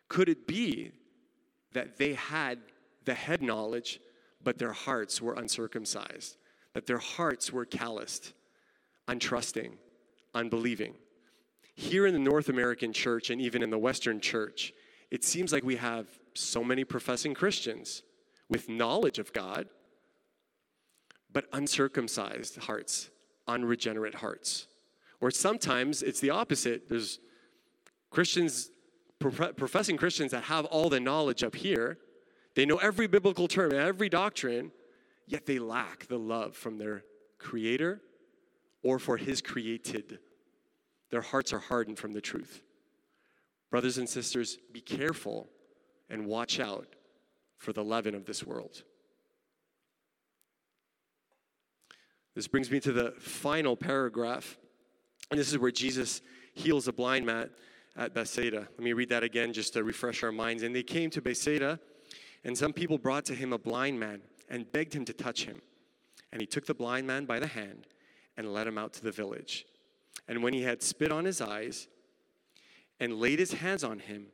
Could 0.08 0.28
it 0.28 0.46
be 0.46 0.92
that 1.72 1.98
they 1.98 2.14
had 2.14 2.58
the 3.04 3.14
head 3.14 3.42
knowledge, 3.42 4.00
but 4.42 4.58
their 4.58 4.72
hearts 4.72 5.20
were 5.20 5.34
uncircumcised? 5.34 6.36
That 6.74 6.86
their 6.86 6.98
hearts 6.98 7.52
were 7.52 7.64
calloused, 7.64 8.32
untrusting, 9.08 9.72
unbelieving? 10.34 10.94
Here 11.74 12.06
in 12.06 12.12
the 12.12 12.20
North 12.20 12.48
American 12.48 12.92
church 12.92 13.30
and 13.30 13.40
even 13.40 13.62
in 13.62 13.70
the 13.70 13.78
Western 13.78 14.20
church, 14.20 14.72
it 15.10 15.24
seems 15.24 15.52
like 15.52 15.64
we 15.64 15.76
have 15.76 16.06
so 16.34 16.62
many 16.62 16.84
professing 16.84 17.34
Christians 17.34 18.02
with 18.48 18.68
knowledge 18.68 19.18
of 19.18 19.32
God, 19.32 19.68
but 21.32 21.46
uncircumcised 21.52 22.56
hearts, 22.58 23.10
unregenerate 23.46 24.16
hearts. 24.16 24.66
Or 25.20 25.30
sometimes 25.30 26.02
it's 26.02 26.20
the 26.20 26.30
opposite. 26.30 26.88
There's 26.88 27.20
Christians, 28.10 28.70
professing 29.18 29.96
Christians 29.96 30.32
that 30.32 30.44
have 30.44 30.64
all 30.66 30.88
the 30.88 31.00
knowledge 31.00 31.44
up 31.44 31.54
here. 31.54 31.98
They 32.54 32.66
know 32.66 32.76
every 32.76 33.06
biblical 33.06 33.46
term, 33.46 33.72
every 33.72 34.08
doctrine, 34.08 34.72
yet 35.26 35.46
they 35.46 35.58
lack 35.58 36.06
the 36.06 36.18
love 36.18 36.56
from 36.56 36.78
their 36.78 37.04
Creator 37.38 38.00
or 38.82 38.98
for 38.98 39.16
His 39.16 39.40
created. 39.40 40.18
Their 41.10 41.22
hearts 41.22 41.52
are 41.52 41.58
hardened 41.58 41.98
from 41.98 42.12
the 42.12 42.20
truth. 42.20 42.62
Brothers 43.70 43.98
and 43.98 44.08
sisters, 44.08 44.58
be 44.72 44.80
careful 44.80 45.48
and 46.08 46.26
watch 46.26 46.58
out 46.58 46.96
for 47.56 47.72
the 47.72 47.84
leaven 47.84 48.14
of 48.14 48.24
this 48.24 48.44
world. 48.44 48.82
This 52.34 52.48
brings 52.48 52.70
me 52.70 52.80
to 52.80 52.92
the 52.92 53.12
final 53.18 53.76
paragraph, 53.76 54.58
and 55.30 55.38
this 55.38 55.50
is 55.50 55.58
where 55.58 55.70
Jesus 55.70 56.22
heals 56.54 56.88
a 56.88 56.92
blind 56.92 57.26
man 57.26 57.50
at 57.96 58.14
Bethsaida. 58.14 58.68
Let 58.70 58.80
me 58.80 58.92
read 58.92 59.08
that 59.10 59.22
again 59.22 59.52
just 59.52 59.72
to 59.74 59.84
refresh 59.84 60.22
our 60.22 60.32
minds. 60.32 60.62
And 60.62 60.74
they 60.74 60.82
came 60.82 61.10
to 61.10 61.20
Bethsaida, 61.20 61.78
and 62.44 62.56
some 62.56 62.72
people 62.72 62.98
brought 62.98 63.24
to 63.26 63.34
him 63.34 63.52
a 63.52 63.58
blind 63.58 64.00
man 64.00 64.22
and 64.48 64.70
begged 64.72 64.94
him 64.94 65.04
to 65.04 65.12
touch 65.12 65.44
him. 65.44 65.60
And 66.32 66.40
he 66.40 66.46
took 66.46 66.66
the 66.66 66.74
blind 66.74 67.06
man 67.06 67.24
by 67.24 67.40
the 67.40 67.46
hand 67.46 67.86
and 68.36 68.52
led 68.52 68.66
him 68.66 68.78
out 68.78 68.92
to 68.94 69.02
the 69.02 69.12
village. 69.12 69.66
And 70.28 70.42
when 70.42 70.54
he 70.54 70.62
had 70.62 70.82
spit 70.82 71.12
on 71.12 71.24
his 71.24 71.40
eyes 71.40 71.88
and 73.00 73.18
laid 73.18 73.38
his 73.38 73.54
hands 73.54 73.82
on 73.82 73.98
him, 73.98 74.26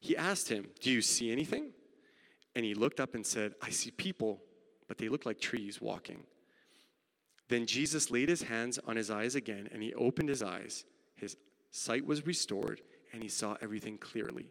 he 0.00 0.16
asked 0.16 0.48
him, 0.48 0.68
Do 0.80 0.90
you 0.90 1.02
see 1.02 1.30
anything? 1.30 1.72
And 2.54 2.64
he 2.64 2.74
looked 2.74 3.00
up 3.00 3.14
and 3.14 3.26
said, 3.26 3.54
I 3.60 3.70
see 3.70 3.90
people, 3.90 4.40
but 4.88 4.98
they 4.98 5.08
look 5.08 5.26
like 5.26 5.40
trees 5.40 5.80
walking. 5.80 6.22
Then 7.48 7.66
Jesus 7.66 8.10
laid 8.10 8.28
his 8.28 8.42
hands 8.42 8.78
on 8.86 8.96
his 8.96 9.10
eyes 9.10 9.34
again, 9.34 9.68
and 9.72 9.82
he 9.82 9.92
opened 9.94 10.28
his 10.28 10.42
eyes. 10.42 10.84
His 11.16 11.36
sight 11.70 12.06
was 12.06 12.26
restored, 12.26 12.80
and 13.12 13.22
he 13.22 13.28
saw 13.28 13.56
everything 13.60 13.98
clearly. 13.98 14.46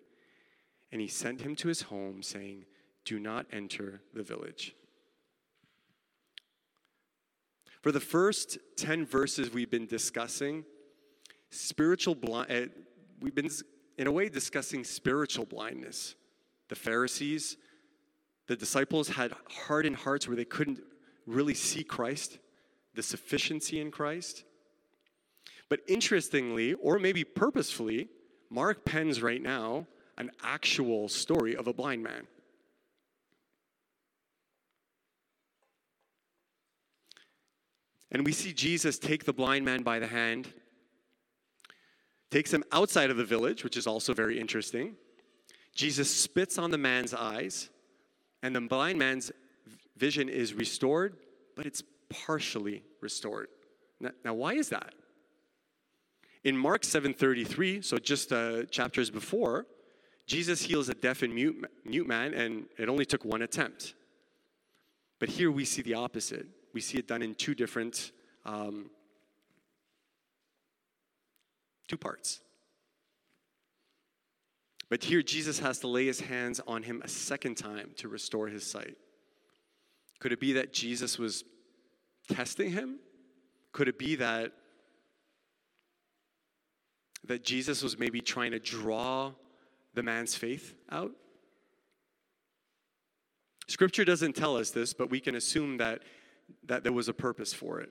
And 0.91 1.01
he 1.01 1.07
sent 1.07 1.41
him 1.41 1.55
to 1.57 1.67
his 1.67 1.83
home, 1.83 2.21
saying, 2.21 2.65
Do 3.05 3.19
not 3.19 3.45
enter 3.51 4.01
the 4.13 4.23
village. 4.23 4.75
For 7.81 7.91
the 7.91 7.99
first 7.99 8.59
10 8.77 9.05
verses 9.05 9.51
we've 9.51 9.71
been 9.71 9.87
discussing, 9.87 10.65
spiritual 11.49 12.15
blind, 12.15 12.51
uh, 12.51 12.65
we've 13.21 13.35
been, 13.35 13.49
in 13.97 14.07
a 14.07 14.11
way, 14.11 14.27
discussing 14.27 14.83
spiritual 14.83 15.45
blindness. 15.45 16.15
The 16.69 16.75
Pharisees, 16.75 17.57
the 18.47 18.55
disciples 18.55 19.09
had 19.09 19.33
hardened 19.49 19.97
hearts 19.97 20.27
where 20.27 20.35
they 20.35 20.45
couldn't 20.45 20.79
really 21.25 21.53
see 21.53 21.83
Christ, 21.83 22.39
the 22.95 23.03
sufficiency 23.03 23.79
in 23.79 23.91
Christ. 23.91 24.43
But 25.69 25.81
interestingly, 25.87 26.73
or 26.73 26.99
maybe 26.99 27.23
purposefully, 27.23 28.09
Mark 28.49 28.83
pens 28.83 29.21
right 29.21 29.41
now 29.41 29.87
an 30.17 30.31
actual 30.43 31.07
story 31.07 31.55
of 31.55 31.67
a 31.67 31.73
blind 31.73 32.03
man. 32.03 32.27
And 38.11 38.25
we 38.25 38.33
see 38.33 38.51
Jesus 38.51 38.99
take 38.99 39.23
the 39.23 39.31
blind 39.31 39.63
man 39.63 39.83
by 39.83 39.99
the 39.99 40.07
hand, 40.07 40.53
takes 42.31 42.51
him 42.51 42.63
outside 42.71 43.11
of 43.11 43.17
the 43.17 43.25
village, 43.25 43.63
which 43.63 43.77
is 43.77 43.85
also 43.85 44.13
very 44.13 44.39
interesting. 44.39 44.95
Jesus 45.75 46.09
spits 46.09 46.57
on 46.57 46.71
the 46.71 46.77
man's 46.77 47.13
eyes, 47.13 47.69
and 48.41 48.55
the 48.55 48.61
blind 48.61 48.97
man's 48.97 49.31
vision 49.97 50.29
is 50.29 50.53
restored, 50.53 51.17
but 51.55 51.65
it's 51.65 51.83
partially 52.09 52.83
restored. 53.01 53.47
Now, 53.99 54.11
now 54.25 54.33
why 54.33 54.53
is 54.53 54.69
that? 54.69 54.93
In 56.43 56.57
Mark 56.57 56.81
7:33, 56.81 57.83
so 57.83 57.97
just 57.97 58.33
uh, 58.33 58.63
chapters 58.65 59.11
before, 59.11 59.67
Jesus 60.25 60.61
heals 60.63 60.89
a 60.89 60.95
deaf 60.95 61.21
and 61.21 61.33
mute, 61.35 61.65
mute 61.85 62.07
man, 62.07 62.33
and 62.33 62.65
it 62.77 62.89
only 62.89 63.05
took 63.05 63.23
one 63.23 63.43
attempt. 63.43 63.93
But 65.19 65.29
here 65.29 65.51
we 65.51 65.65
see 65.65 65.83
the 65.83 65.93
opposite. 65.93 66.47
We 66.73 66.81
see 66.81 66.97
it 66.97 67.07
done 67.07 67.21
in 67.21 67.35
two 67.35 67.53
different, 67.53 68.11
um, 68.45 68.89
two 71.91 71.97
parts. 71.97 72.39
But 74.89 75.03
here 75.03 75.21
Jesus 75.21 75.59
has 75.59 75.79
to 75.79 75.89
lay 75.89 76.05
his 76.05 76.21
hands 76.21 76.61
on 76.65 76.83
him 76.83 77.01
a 77.03 77.09
second 77.09 77.55
time 77.55 77.91
to 77.97 78.07
restore 78.07 78.47
his 78.47 78.65
sight. 78.65 78.95
Could 80.19 80.31
it 80.31 80.39
be 80.39 80.53
that 80.53 80.71
Jesus 80.71 81.19
was 81.19 81.43
testing 82.29 82.71
him? 82.71 82.99
Could 83.73 83.89
it 83.89 83.99
be 83.99 84.15
that 84.15 84.53
that 87.25 87.43
Jesus 87.43 87.83
was 87.83 87.99
maybe 87.99 88.21
trying 88.21 88.51
to 88.51 88.59
draw 88.59 89.33
the 89.93 90.01
man's 90.01 90.33
faith 90.33 90.73
out? 90.89 91.11
Scripture 93.67 94.05
doesn't 94.05 94.37
tell 94.37 94.55
us 94.55 94.71
this, 94.71 94.93
but 94.93 95.09
we 95.09 95.19
can 95.19 95.35
assume 95.35 95.77
that, 95.77 96.03
that 96.63 96.83
there 96.83 96.93
was 96.93 97.09
a 97.09 97.13
purpose 97.13 97.53
for 97.53 97.81
it. 97.81 97.89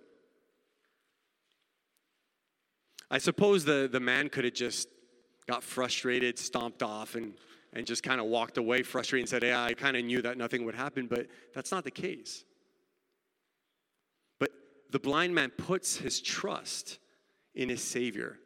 I 3.11 3.19
suppose 3.19 3.65
the, 3.65 3.89
the 3.91 4.01
man 4.01 4.29
could 4.29 4.45
have 4.45 4.55
just 4.55 4.89
got 5.47 5.65
frustrated, 5.65 6.39
stomped 6.39 6.83
off, 6.83 7.15
and, 7.15 7.35
and 7.73 7.87
just 7.87 8.03
kind 8.03 8.21
of 8.21 8.27
walked 8.27 8.57
away 8.57 8.83
frustrated 8.83 9.25
and 9.25 9.29
said, 9.29 9.43
Yeah, 9.43 9.63
I 9.63 9.75
kind 9.75 9.97
of 9.97 10.05
knew 10.05 10.23
that 10.23 10.39
nothing 10.39 10.65
would 10.65 10.75
happen, 10.75 11.07
but 11.07 11.27
that's 11.55 11.73
not 11.73 11.85
the 11.85 11.91
case. 11.91 12.45
But 14.39 14.51
the 14.91 15.01
blind 15.01 15.35
man 15.35 15.51
puts 15.51 15.97
his 15.97 16.21
trust 16.21 16.99
in 17.55 17.69
his 17.69 17.83
Savior 17.83 18.39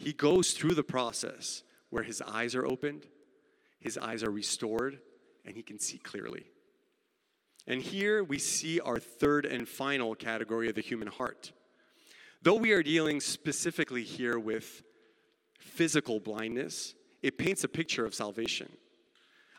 he 0.00 0.14
goes 0.14 0.52
through 0.52 0.74
the 0.74 0.82
process 0.82 1.62
where 1.90 2.02
his 2.02 2.22
eyes 2.22 2.54
are 2.54 2.64
opened, 2.64 3.06
his 3.80 3.98
eyes 3.98 4.24
are 4.24 4.30
restored, 4.30 4.98
and 5.44 5.54
he 5.54 5.62
can 5.62 5.78
see 5.78 5.98
clearly. 5.98 6.46
And 7.66 7.82
here 7.82 8.24
we 8.24 8.38
see 8.38 8.80
our 8.80 8.98
third 8.98 9.44
and 9.44 9.68
final 9.68 10.14
category 10.14 10.70
of 10.70 10.74
the 10.74 10.80
human 10.80 11.08
heart. 11.08 11.52
Though 12.42 12.54
we 12.54 12.72
are 12.72 12.82
dealing 12.82 13.20
specifically 13.20 14.02
here 14.02 14.38
with 14.38 14.82
physical 15.58 16.20
blindness, 16.20 16.94
it 17.22 17.36
paints 17.36 17.64
a 17.64 17.68
picture 17.68 18.06
of 18.06 18.14
salvation. 18.14 18.70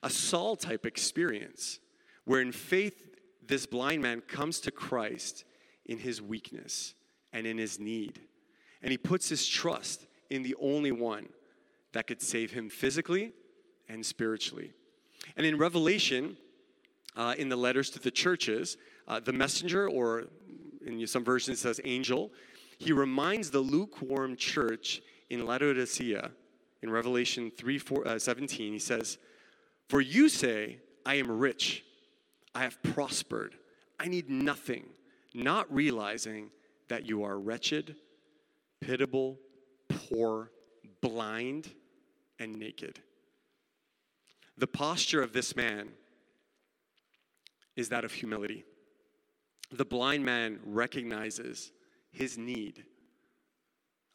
A 0.01 0.09
Saul 0.09 0.55
type 0.55 0.85
experience 0.87 1.79
where 2.25 2.41
in 2.41 2.51
faith 2.51 3.15
this 3.45 3.67
blind 3.67 4.01
man 4.01 4.21
comes 4.21 4.59
to 4.61 4.71
Christ 4.71 5.43
in 5.85 5.99
his 5.99 6.21
weakness 6.21 6.95
and 7.31 7.45
in 7.45 7.59
his 7.59 7.79
need. 7.79 8.19
And 8.81 8.91
he 8.91 8.97
puts 8.97 9.29
his 9.29 9.47
trust 9.47 10.07
in 10.31 10.41
the 10.41 10.55
only 10.59 10.91
one 10.91 11.29
that 11.93 12.07
could 12.07 12.21
save 12.21 12.51
him 12.51 12.69
physically 12.69 13.33
and 13.89 14.03
spiritually. 14.03 14.71
And 15.37 15.45
in 15.45 15.57
Revelation, 15.57 16.35
uh, 17.15 17.35
in 17.37 17.49
the 17.49 17.55
letters 17.55 17.91
to 17.91 17.99
the 17.99 18.09
churches, 18.09 18.77
uh, 19.07 19.19
the 19.19 19.33
messenger, 19.33 19.87
or 19.87 20.29
in 20.85 21.05
some 21.05 21.23
versions 21.23 21.59
it 21.59 21.61
says 21.61 21.81
angel, 21.83 22.31
he 22.81 22.93
reminds 22.93 23.51
the 23.51 23.59
lukewarm 23.59 24.35
church 24.35 25.03
in 25.29 25.45
Laodicea, 25.45 26.31
in 26.81 26.89
Revelation 26.89 27.51
3 27.55 27.77
4, 27.77 28.07
uh, 28.07 28.17
17, 28.17 28.73
he 28.73 28.79
says, 28.79 29.19
For 29.87 30.01
you 30.01 30.27
say, 30.27 30.79
I 31.05 31.15
am 31.15 31.29
rich, 31.29 31.85
I 32.55 32.63
have 32.63 32.81
prospered, 32.81 33.53
I 33.99 34.07
need 34.07 34.31
nothing, 34.31 34.85
not 35.35 35.71
realizing 35.71 36.49
that 36.87 37.05
you 37.05 37.23
are 37.23 37.37
wretched, 37.37 37.97
pitiable, 38.79 39.37
poor, 39.87 40.49
blind, 41.01 41.69
and 42.39 42.57
naked. 42.57 42.99
The 44.57 44.65
posture 44.65 45.21
of 45.21 45.33
this 45.33 45.55
man 45.55 45.89
is 47.75 47.89
that 47.89 48.05
of 48.05 48.11
humility. 48.11 48.65
The 49.71 49.85
blind 49.85 50.25
man 50.25 50.59
recognizes 50.65 51.71
his 52.11 52.37
need 52.37 52.83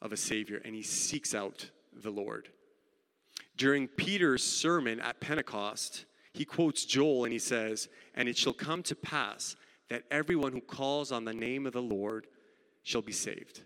of 0.01 0.11
a 0.11 0.17
Savior 0.17 0.61
and 0.63 0.75
he 0.75 0.83
seeks 0.83 1.33
out 1.33 1.69
the 1.93 2.11
Lord. 2.11 2.49
During 3.55 3.87
Peter's 3.87 4.43
sermon 4.43 4.99
at 4.99 5.19
Pentecost, 5.19 6.05
he 6.33 6.45
quotes 6.45 6.85
Joel 6.85 7.23
and 7.23 7.33
he 7.33 7.39
says, 7.39 7.89
And 8.13 8.29
it 8.29 8.37
shall 8.37 8.53
come 8.53 8.83
to 8.83 8.95
pass 8.95 9.55
that 9.89 10.03
everyone 10.11 10.51
who 10.51 10.61
calls 10.61 11.11
on 11.11 11.25
the 11.25 11.33
name 11.33 11.65
of 11.65 11.73
the 11.73 11.81
Lord 11.81 12.27
shall 12.83 13.01
be 13.01 13.11
saved. 13.11 13.63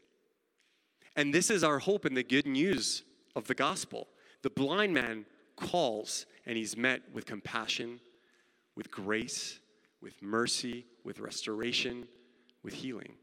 And 1.15 1.33
this 1.33 1.49
is 1.49 1.63
our 1.63 1.79
hope 1.79 2.05
in 2.05 2.13
the 2.13 2.23
good 2.23 2.47
news 2.47 3.03
of 3.35 3.47
the 3.47 3.53
gospel. 3.53 4.07
The 4.43 4.49
blind 4.49 4.93
man 4.93 5.25
calls 5.57 6.25
and 6.45 6.57
he's 6.57 6.77
met 6.77 7.01
with 7.13 7.25
compassion, 7.25 7.99
with 8.75 8.89
grace, 8.89 9.59
with 10.01 10.21
mercy, 10.21 10.85
with 11.03 11.19
restoration, 11.19 12.07
with 12.63 12.73
healing. 12.73 13.13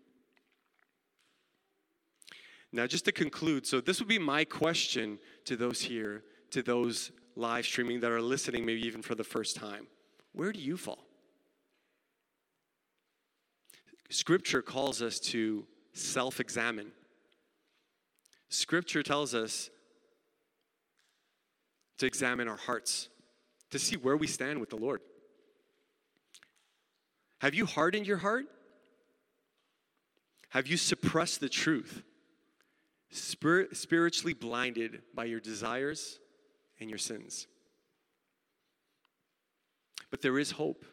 Now, 2.72 2.86
just 2.86 3.06
to 3.06 3.12
conclude, 3.12 3.66
so 3.66 3.80
this 3.80 3.98
would 3.98 4.08
be 4.08 4.18
my 4.18 4.44
question 4.44 5.18
to 5.46 5.56
those 5.56 5.80
here, 5.80 6.22
to 6.50 6.62
those 6.62 7.10
live 7.34 7.64
streaming 7.64 8.00
that 8.00 8.10
are 8.10 8.20
listening, 8.20 8.66
maybe 8.66 8.86
even 8.86 9.00
for 9.00 9.14
the 9.14 9.24
first 9.24 9.56
time. 9.56 9.86
Where 10.32 10.52
do 10.52 10.60
you 10.60 10.76
fall? 10.76 11.06
Scripture 14.10 14.62
calls 14.62 15.02
us 15.02 15.18
to 15.20 15.66
self 15.92 16.40
examine. 16.40 16.92
Scripture 18.48 19.02
tells 19.02 19.34
us 19.34 19.70
to 21.98 22.06
examine 22.06 22.48
our 22.48 22.56
hearts, 22.56 23.08
to 23.70 23.78
see 23.78 23.96
where 23.96 24.16
we 24.16 24.26
stand 24.26 24.60
with 24.60 24.70
the 24.70 24.76
Lord. 24.76 25.00
Have 27.40 27.54
you 27.54 27.66
hardened 27.66 28.06
your 28.06 28.18
heart? 28.18 28.46
Have 30.50 30.66
you 30.66 30.76
suppressed 30.76 31.40
the 31.40 31.48
truth? 31.48 32.02
Spirit, 33.10 33.76
spiritually 33.76 34.34
blinded 34.34 35.02
by 35.14 35.24
your 35.24 35.40
desires 35.40 36.20
and 36.80 36.90
your 36.90 36.98
sins. 36.98 37.46
But 40.10 40.22
there 40.22 40.38
is 40.38 40.52
hope. 40.52 40.84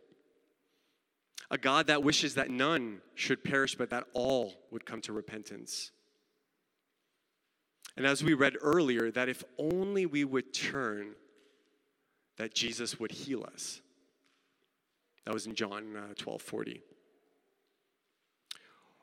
A 1.52 1.58
God 1.58 1.88
that 1.88 2.04
wishes 2.04 2.36
that 2.36 2.50
none 2.50 3.02
should 3.14 3.44
perish, 3.44 3.76
but 3.76 3.92
that 3.92 4.06
all 4.14 4.54
would 4.72 4.86
come 4.86 5.02
to 5.02 5.14
repentance. 5.14 5.92
And 7.98 8.06
as 8.06 8.24
we 8.24 8.34
read 8.34 8.56
earlier, 8.62 9.12
that 9.12 9.30
if 9.30 9.44
only 9.58 10.06
we 10.06 10.26
would 10.26 10.54
turn, 10.54 11.16
that 12.38 12.54
Jesus 12.54 13.00
would 13.00 13.12
heal 13.12 13.46
us. 13.54 13.82
That 15.26 15.34
was 15.34 15.48
in 15.48 15.56
John 15.56 15.96
uh, 15.96 16.14
12 16.18 16.42
40. 16.42 16.82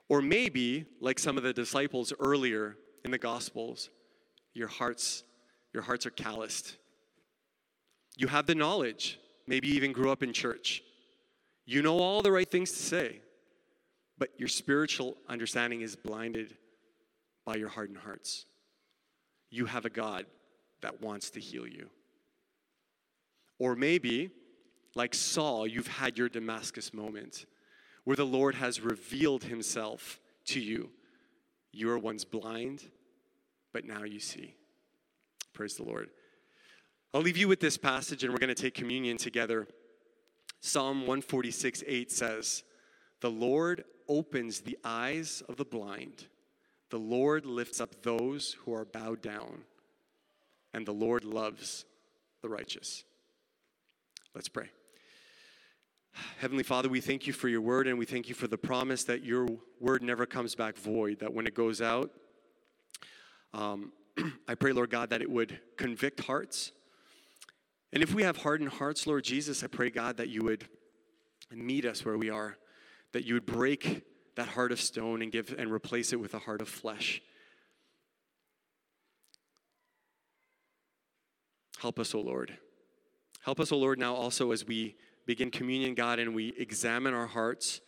Or 0.09 0.21
maybe, 0.21 0.85
like 1.01 1.19
some 1.19 1.39
of 1.39 1.43
the 1.43 1.55
disciples 1.55 2.13
earlier 2.19 2.77
in 3.05 3.11
the 3.11 3.19
Gospels, 3.19 3.91
your 4.55 4.69
hearts, 4.69 5.25
your 5.73 5.83
hearts 5.83 6.07
are 6.07 6.11
calloused. 6.11 6.77
You 8.17 8.27
have 8.29 8.47
the 8.47 8.55
knowledge, 8.55 9.19
maybe 9.47 9.69
even 9.69 9.93
grew 9.93 10.11
up 10.11 10.23
in 10.23 10.33
church. 10.33 10.83
You 11.65 11.83
know 11.83 11.99
all 11.99 12.23
the 12.23 12.33
right 12.33 12.51
things 12.51 12.71
to 12.73 12.79
say, 12.79 13.21
but 14.19 14.29
your 14.39 14.49
spiritual 14.49 15.17
understanding 15.29 15.81
is 15.81 15.97
blinded 15.97 16.57
by 17.45 17.57
your 17.57 17.69
hardened 17.69 17.99
hearts 17.99 18.47
you 19.53 19.67
have 19.67 19.85
a 19.85 19.91
God 19.91 20.27
that 20.81 21.01
wants 21.01 21.31
to 21.31 21.41
heal 21.41 21.69
you. 21.69 21.91
Or 23.61 23.77
maybe, 23.77 24.31
like 24.97 25.15
Saul, 25.15 25.67
you've 25.67 25.87
had 25.87 26.19
your 26.19 26.29
Damascus 26.29 26.93
moment 26.93 27.45
where 28.05 28.17
the 28.17 28.27
Lord 28.27 28.57
has 28.57 28.81
revealed 28.81 29.45
himself 29.45 30.19
to 30.47 30.59
you. 30.59 30.91
You 31.73 31.89
were 31.89 31.99
once 31.99 32.25
blind, 32.25 32.85
but 33.73 33.85
now 33.85 34.05
you 34.05 34.21
see. 34.21 34.55
Praise 35.53 35.75
the 35.77 35.85
Lord. 35.85 36.11
I'll 37.15 37.21
leave 37.21 37.37
you 37.37 37.49
with 37.49 37.61
this 37.61 37.77
passage 37.77 38.25
and 38.25 38.33
we're 38.33 38.39
going 38.39 38.55
to 38.55 38.63
take 38.63 38.75
communion 38.75 39.17
together. 39.17 39.67
Psalm 40.61 41.01
146 41.01 41.83
8 41.87 42.13
says, 42.13 42.63
The 43.21 43.31
Lord 43.31 43.85
opens 44.09 44.61
the 44.61 44.79
eyes 44.85 45.43
of 45.49 45.57
the 45.57 45.65
blind, 45.65 46.27
the 46.91 46.99
Lord 46.99 47.47
lifts 47.47 47.81
up 47.81 48.03
those 48.03 48.57
who 48.65 48.75
are 48.75 48.85
bowed 48.85 49.23
down, 49.23 49.63
and 50.75 50.87
the 50.87 50.93
Lord 50.93 51.25
loves 51.25 51.85
the 52.43 52.49
righteous. 52.49 53.05
Let's 54.35 54.49
pray. 54.49 54.71
Heavenly 56.39 56.63
Father, 56.63 56.89
we 56.89 57.01
thank 57.01 57.27
you 57.27 57.33
for 57.33 57.49
your 57.49 57.61
word 57.61 57.87
and 57.87 57.99
we 57.99 58.05
thank 58.05 58.29
you 58.29 58.35
for 58.35 58.47
the 58.47 58.59
promise 58.59 59.05
that 59.05 59.25
your 59.25 59.47
word 59.81 60.03
never 60.03 60.27
comes 60.27 60.55
back 60.55 60.77
void, 60.77 61.21
that 61.21 61.33
when 61.33 61.47
it 61.47 61.55
goes 61.55 61.81
out, 61.81 62.11
um, 63.55 63.93
I 64.49 64.55
pray, 64.55 64.73
Lord 64.73 64.91
God, 64.91 65.11
that 65.11 65.23
it 65.23 65.31
would 65.31 65.61
convict 65.77 66.21
hearts. 66.21 66.73
And 67.93 68.03
if 68.03 68.15
we 68.15 68.23
have 68.23 68.39
hardened 68.39 68.71
hearts, 68.71 69.07
Lord 69.07 69.25
Jesus, 69.25 69.63
I 69.63 69.67
pray, 69.67 69.91
God, 69.91 70.17
that 70.17 70.29
you 70.29 70.43
would 70.43 70.67
meet 71.51 71.85
us 71.85 72.05
where 72.05 72.17
we 72.17 72.31
are, 72.31 72.57
that 73.13 73.25
you 73.25 73.35
would 73.35 73.47
break 73.47 74.03
that 74.37 74.49
heart 74.49 74.73
of 74.73 74.81
stone 74.81 75.23
and 75.23 75.31
give 75.31 75.55
and 75.59 75.71
replace 75.71 76.13
it 76.13 76.17
with 76.21 76.35
a 76.35 76.39
heart 76.39 76.63
of 76.63 76.69
flesh. 76.69 77.21
Help 81.79 81.99
us, 81.99 82.15
O 82.15 82.21
Lord. 82.21 82.57
Help 83.45 83.61
us, 83.61 83.73
O 83.73 83.77
Lord, 83.77 83.99
now 83.99 84.15
also 84.15 84.53
as 84.53 84.67
we 84.67 84.97
begin 85.27 85.51
communion, 85.51 85.95
God, 85.95 86.19
and 86.19 86.35
we 86.35 86.55
examine 86.59 87.15
our 87.15 87.27
hearts. 87.27 87.81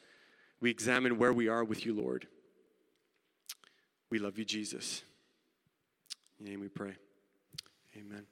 We 0.60 0.70
examine 0.70 1.18
where 1.18 1.32
we 1.32 1.48
are 1.48 1.64
with 1.64 1.84
you, 1.84 1.94
Lord. 1.94 2.26
We 4.10 4.18
love 4.18 4.38
you, 4.38 4.44
Jesus. 4.44 5.02
In 6.38 6.46
your 6.46 6.52
name 6.52 6.60
we 6.60 6.68
pray. 6.68 6.94
Amen. 7.96 8.26